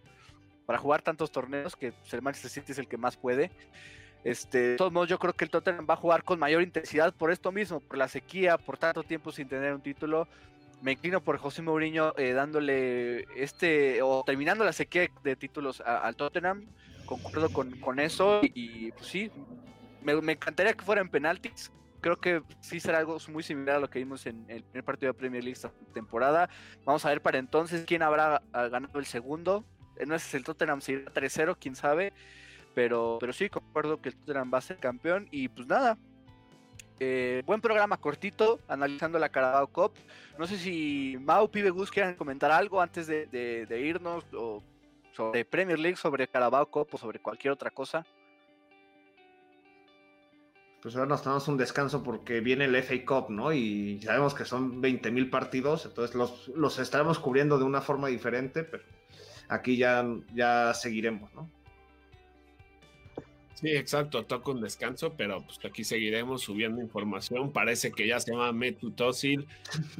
para 0.65 0.79
jugar 0.79 1.01
tantos 1.01 1.31
torneos, 1.31 1.75
que 1.75 1.93
el 2.11 2.21
Manchester 2.21 2.51
City 2.51 2.71
es 2.73 2.79
el 2.79 2.87
que 2.87 2.97
más 2.97 3.15
puede. 3.15 3.51
Este, 4.23 4.69
de 4.69 4.75
todos 4.77 4.91
modos, 4.91 5.09
yo 5.09 5.19
creo 5.19 5.33
que 5.33 5.45
el 5.45 5.51
Tottenham 5.51 5.85
va 5.89 5.95
a 5.95 5.97
jugar 5.97 6.23
con 6.23 6.39
mayor 6.39 6.61
intensidad 6.61 7.13
por 7.13 7.31
esto 7.31 7.51
mismo, 7.51 7.79
por 7.81 7.97
la 7.97 8.07
sequía, 8.07 8.57
por 8.57 8.77
tanto 8.77 9.03
tiempo 9.03 9.31
sin 9.31 9.47
tener 9.47 9.73
un 9.73 9.81
título. 9.81 10.27
Me 10.81 10.93
inclino 10.93 11.21
por 11.21 11.37
José 11.37 11.61
Mourinho 11.61 12.13
eh, 12.17 12.33
dándole 12.33 13.25
este, 13.35 14.01
o 14.01 14.23
terminando 14.25 14.63
la 14.65 14.73
sequía 14.73 15.09
de 15.23 15.35
títulos 15.35 15.81
al 15.81 16.15
Tottenham. 16.15 16.65
Concuerdo 17.05 17.49
con, 17.51 17.71
con 17.79 17.99
eso 17.99 18.41
y, 18.43 18.91
pues 18.91 19.07
sí, 19.07 19.29
me, 20.01 20.19
me, 20.21 20.33
encantaría 20.33 20.73
que 20.73 20.83
fuera 20.83 21.01
en 21.01 21.09
penaltis 21.09 21.71
creo 22.03 22.17
que 22.19 22.43
sí 22.59 22.79
será 22.79 22.99
algo 22.99 23.17
muy 23.29 23.41
similar 23.41 23.77
a 23.77 23.79
lo 23.79 23.89
que 23.89 23.97
vimos 23.97 24.25
en 24.27 24.45
el 24.49 24.61
primer 24.63 24.83
partido 24.83 25.13
de 25.13 25.17
Premier 25.17 25.43
League 25.43 25.53
esta 25.53 25.71
temporada. 25.93 26.49
Vamos 26.85 27.05
a 27.05 27.09
ver 27.09 27.21
para 27.21 27.39
entonces 27.39 27.85
quién 27.87 28.03
habrá 28.03 28.43
ah, 28.51 28.67
ganado 28.67 28.99
el 28.99 29.05
segundo. 29.05 29.65
Eh, 29.97 30.05
no 30.05 30.13
es 30.13 30.33
el 30.33 30.43
Tottenham, 30.43 30.81
si 30.81 30.91
irá 30.91 31.11
3-0, 31.11 31.57
quién 31.59 31.75
sabe. 31.75 32.13
Pero, 32.73 33.17
pero 33.19 33.33
sí, 33.33 33.49
concuerdo 33.49 34.01
que 34.01 34.09
el 34.09 34.15
Tottenham 34.15 34.51
va 34.53 34.57
a 34.57 34.61
ser 34.61 34.77
campeón. 34.77 35.27
Y 35.31 35.47
pues 35.47 35.67
nada, 35.67 35.97
eh, 36.99 37.43
buen 37.45 37.61
programa 37.61 37.97
cortito, 37.97 38.59
analizando 38.67 39.19
la 39.19 39.29
Carabao 39.29 39.67
Cup. 39.67 39.93
No 40.37 40.47
sé 40.47 40.57
si 40.57 41.17
Mau, 41.19 41.49
Pibe 41.49 41.69
Gus 41.69 41.91
quieran 41.91 42.15
comentar 42.15 42.51
algo 42.51 42.81
antes 42.81 43.07
de, 43.07 43.27
de 43.27 43.81
irnos 43.81 44.25
o 44.33 44.63
sobre 45.11 45.45
Premier 45.45 45.79
League, 45.79 45.97
sobre 45.97 46.27
Carabao 46.27 46.65
Cup 46.69 46.89
o 46.91 46.97
sobre 46.97 47.19
cualquier 47.19 47.53
otra 47.53 47.69
cosa 47.69 48.05
pues 50.83 50.97
ahora 50.97 51.07
nos 51.07 51.23
tomamos 51.23 51.47
un 51.47 51.55
descanso 51.55 52.03
porque 52.03 52.41
viene 52.41 52.65
el 52.65 52.75
FA 52.83 53.05
Cup, 53.05 53.29
¿no? 53.29 53.53
Y 53.53 54.01
sabemos 54.01 54.33
que 54.33 54.43
son 54.43 54.81
20.000 54.81 55.29
partidos, 55.29 55.85
entonces 55.85 56.13
los, 56.13 56.49
los, 56.49 56.77
estaremos 56.77 57.19
cubriendo 57.19 57.57
de 57.57 57.63
una 57.63 57.79
forma 57.79 58.09
diferente, 58.09 58.65
pero 58.65 58.83
aquí 59.47 59.77
ya, 59.77 60.05
ya 60.33 60.73
seguiremos, 60.73 61.33
¿no? 61.33 61.49
Sí, 63.63 63.69
exacto, 63.77 64.25
toca 64.25 64.51
un 64.51 64.59
descanso, 64.59 65.13
pero 65.15 65.41
pues 65.41 65.57
aquí 65.63 65.85
seguiremos 65.85 66.41
subiendo 66.41 66.81
información. 66.81 67.53
Parece 67.53 67.93
que 67.93 68.05
ya 68.05 68.19
se 68.19 68.31
llama 68.33 68.51
Metutosil, 68.51 69.47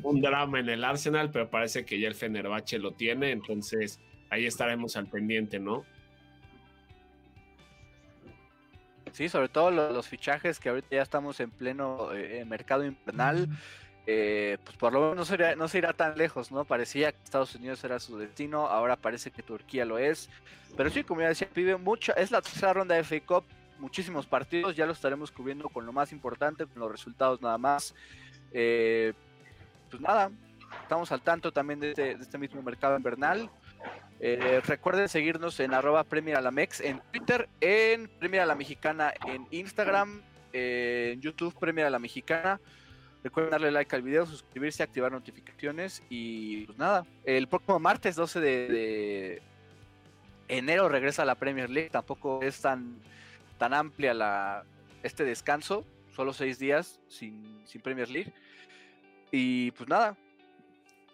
un 0.03 0.19
drama 0.19 0.59
en 0.59 0.67
el 0.67 0.83
Arsenal, 0.83 1.31
pero 1.31 1.49
parece 1.49 1.85
que 1.85 1.97
ya 1.97 2.09
el 2.09 2.13
Fenerbahce 2.13 2.77
lo 2.77 2.91
tiene, 2.91 3.31
entonces 3.31 4.01
ahí 4.29 4.45
estaremos 4.45 4.97
al 4.97 5.07
pendiente, 5.07 5.59
¿no? 5.59 5.85
Sí, 9.13 9.29
sobre 9.29 9.47
todo 9.47 9.71
los, 9.71 10.09
fichajes 10.09 10.59
que 10.59 10.67
ahorita 10.67 10.89
ya 10.91 11.01
estamos 11.01 11.39
en 11.39 11.49
pleno 11.49 12.11
eh, 12.13 12.43
mercado 12.43 12.83
invernal. 12.83 13.47
Eh, 14.05 14.57
pues 14.65 14.75
por 14.75 14.91
lo 14.91 14.99
menos 14.99 15.15
no 15.57 15.67
se, 15.67 15.77
irá, 15.77 15.93
tan 15.93 16.17
lejos, 16.17 16.51
¿no? 16.51 16.65
Parecía 16.65 17.11
que 17.13 17.23
Estados 17.23 17.55
Unidos 17.55 17.83
era 17.83 17.99
su 17.99 18.17
destino, 18.17 18.67
ahora 18.67 18.97
parece 18.97 19.31
que 19.31 19.43
Turquía 19.43 19.85
lo 19.85 19.97
es. 19.97 20.29
Pero 20.75 20.89
sí, 20.89 21.03
como 21.03 21.21
ya 21.21 21.29
decía, 21.29 21.47
pibe 21.51 21.77
mucha, 21.77 22.13
es 22.13 22.31
la 22.31 22.41
tercera 22.41 22.73
ronda 22.73 22.95
de 22.95 23.03
FA 23.03 23.19
Cup, 23.25 23.45
muchísimos 23.79 24.25
partidos, 24.25 24.75
ya 24.75 24.85
lo 24.85 24.91
estaremos 24.91 25.31
cubriendo 25.31 25.69
con 25.69 25.85
lo 25.85 25.93
más 25.93 26.11
importante, 26.11 26.65
con 26.65 26.81
los 26.81 26.91
resultados 26.91 27.41
nada 27.41 27.57
más. 27.57 27.95
Eh, 28.51 29.13
pues 29.89 30.01
nada, 30.01 30.31
estamos 30.81 31.11
al 31.11 31.21
tanto 31.21 31.51
también 31.51 31.79
de 31.79 31.89
este, 31.89 32.15
de 32.15 32.23
este 32.23 32.37
mismo 32.37 32.61
mercado 32.61 32.97
invernal. 32.97 33.49
Eh, 34.19 34.61
recuerden 34.65 35.09
seguirnos 35.09 35.59
en 35.59 35.73
arroba 35.73 36.03
Premier 36.03 36.37
Alamex 36.37 36.81
en 36.81 37.01
Twitter, 37.11 37.49
en 37.61 38.09
Premier 38.19 38.41
a 38.43 38.45
la 38.45 38.55
Mexicana 38.55 39.13
en 39.27 39.47
Instagram, 39.51 40.21
en 40.53 41.19
YouTube 41.21 41.57
Premier 41.57 41.87
a 41.87 41.89
la 41.89 41.99
Mexicana. 41.99 42.59
Recuerden 43.23 43.51
darle 43.51 43.71
like 43.71 43.95
al 43.95 44.01
video, 44.01 44.25
suscribirse, 44.25 44.83
activar 44.83 45.11
notificaciones 45.11 46.03
y 46.09 46.65
pues 46.65 46.77
nada, 46.77 47.05
el 47.23 47.47
próximo 47.47 47.79
martes 47.79 48.15
12 48.15 48.41
de, 48.41 49.41
enero 50.49 50.89
regresa 50.89 51.23
la 51.23 51.35
Premier 51.35 51.69
League. 51.69 51.89
Tampoco 51.89 52.41
es 52.41 52.59
tan, 52.61 52.99
tan 53.57 53.73
amplia 53.73 54.13
la, 54.13 54.65
este 55.03 55.23
descanso, 55.23 55.85
solo 56.13 56.33
seis 56.33 56.59
días 56.59 56.99
sin, 57.07 57.61
sin 57.65 57.81
Premier 57.81 58.09
League. 58.09 58.33
Y 59.31 59.71
pues 59.71 59.89
nada, 59.89 60.17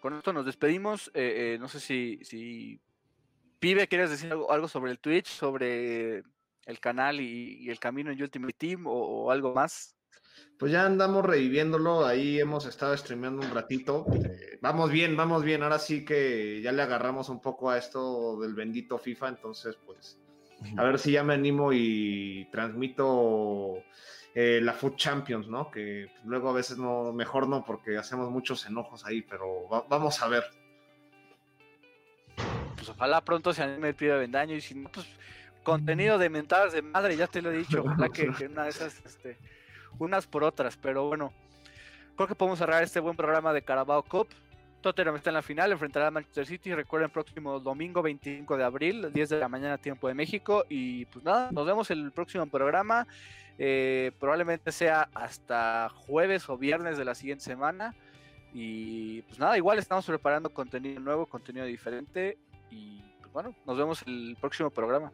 con 0.00 0.14
esto 0.14 0.32
nos 0.32 0.46
despedimos. 0.46 1.08
Eh, 1.14 1.54
eh, 1.54 1.58
no 1.60 1.68
sé 1.68 1.80
si, 1.80 2.18
si 2.22 2.80
Pibe, 3.60 3.86
¿quieres 3.88 4.10
decir 4.10 4.32
algo, 4.32 4.68
sobre 4.68 4.90
el 4.90 4.98
Twitch, 4.98 5.26
sobre 5.26 6.22
el 6.66 6.80
canal 6.80 7.20
y, 7.20 7.68
el 7.70 7.78
camino 7.78 8.10
en 8.10 8.20
Ultimate 8.20 8.54
Team 8.54 8.84
o, 8.86 9.30
algo 9.30 9.54
más? 9.54 9.94
Pues 10.58 10.72
ya 10.72 10.84
andamos 10.84 11.24
reviviéndolo, 11.24 12.04
ahí 12.04 12.38
hemos 12.38 12.66
estado 12.66 12.96
streameando 12.96 13.46
un 13.46 13.52
ratito. 13.52 14.04
Eh, 14.12 14.58
vamos 14.60 14.90
bien, 14.90 15.16
vamos 15.16 15.42
bien. 15.42 15.62
Ahora 15.62 15.78
sí 15.78 16.04
que 16.04 16.60
ya 16.62 16.72
le 16.72 16.82
agarramos 16.82 17.28
un 17.28 17.40
poco 17.40 17.70
a 17.70 17.78
esto 17.78 18.38
del 18.40 18.54
bendito 18.54 18.98
FIFA, 18.98 19.28
entonces 19.28 19.76
pues 19.86 20.18
a 20.76 20.84
ver 20.84 20.98
si 20.98 21.12
ya 21.12 21.24
me 21.24 21.34
animo 21.34 21.72
y 21.72 22.46
transmito 22.52 23.82
eh, 24.34 24.60
la 24.62 24.74
Food 24.74 24.96
Champions, 24.96 25.48
¿no? 25.48 25.70
Que 25.70 26.10
luego 26.24 26.50
a 26.50 26.52
veces 26.52 26.76
no, 26.76 27.12
mejor 27.12 27.48
no, 27.48 27.64
porque 27.64 27.96
hacemos 27.96 28.30
muchos 28.30 28.66
enojos 28.66 29.06
ahí, 29.06 29.22
pero 29.22 29.66
vamos 29.88 30.20
a 30.22 30.28
ver 30.28 30.44
pues 32.80 32.88
ojalá 32.88 33.22
pronto 33.22 33.52
se 33.52 33.62
anime 33.62 33.88
el 33.88 33.94
pibe 33.94 34.16
Vendaño 34.16 34.54
y 34.54 34.62
si 34.62 34.74
no, 34.74 34.90
pues 34.90 35.06
contenido 35.62 36.16
de 36.16 36.30
mentadas 36.30 36.72
de 36.72 36.80
madre, 36.80 37.14
ya 37.14 37.26
te 37.26 37.42
lo 37.42 37.52
he 37.52 37.58
dicho, 37.58 37.82
ojalá 37.84 38.08
que, 38.08 38.26
una 38.46 38.64
de 38.64 38.70
esas, 38.70 39.02
este, 39.04 39.36
unas 39.98 40.26
por 40.26 40.44
otras, 40.44 40.76
pero 40.76 41.08
bueno, 41.08 41.32
creo 42.16 42.28
que 42.28 42.34
podemos 42.34 42.58
cerrar 42.58 42.82
este 42.82 43.00
buen 43.00 43.16
programa 43.16 43.52
de 43.52 43.62
Carabao 43.62 44.02
Cup. 44.02 44.28
Tottenham 44.80 45.16
está 45.16 45.30
en 45.30 45.34
la 45.34 45.42
final, 45.42 45.72
enfrentará 45.72 46.06
a 46.06 46.10
Manchester 46.10 46.46
City. 46.46 46.74
Recuerden, 46.74 47.10
próximo 47.10 47.60
domingo 47.60 48.02
25 48.02 48.56
de 48.56 48.64
abril, 48.64 49.12
10 49.12 49.28
de 49.28 49.38
la 49.38 49.48
mañana, 49.48 49.78
tiempo 49.78 50.08
de 50.08 50.14
México. 50.14 50.64
Y 50.68 51.04
pues 51.06 51.24
nada, 51.24 51.50
nos 51.52 51.66
vemos 51.66 51.90
el 51.90 52.12
próximo 52.12 52.46
programa. 52.46 53.06
Eh, 53.58 54.12
probablemente 54.18 54.72
sea 54.72 55.10
hasta 55.12 55.90
jueves 55.90 56.48
o 56.48 56.56
viernes 56.56 56.96
de 56.96 57.04
la 57.04 57.14
siguiente 57.14 57.44
semana. 57.44 57.94
Y 58.54 59.22
pues 59.22 59.38
nada, 59.38 59.56
igual 59.56 59.78
estamos 59.78 60.06
preparando 60.06 60.50
contenido 60.50 61.00
nuevo, 61.00 61.26
contenido 61.26 61.66
diferente. 61.66 62.38
Y 62.70 63.02
pues 63.20 63.32
bueno, 63.32 63.54
nos 63.66 63.76
vemos 63.76 64.02
el 64.06 64.36
próximo 64.40 64.70
programa. 64.70 65.12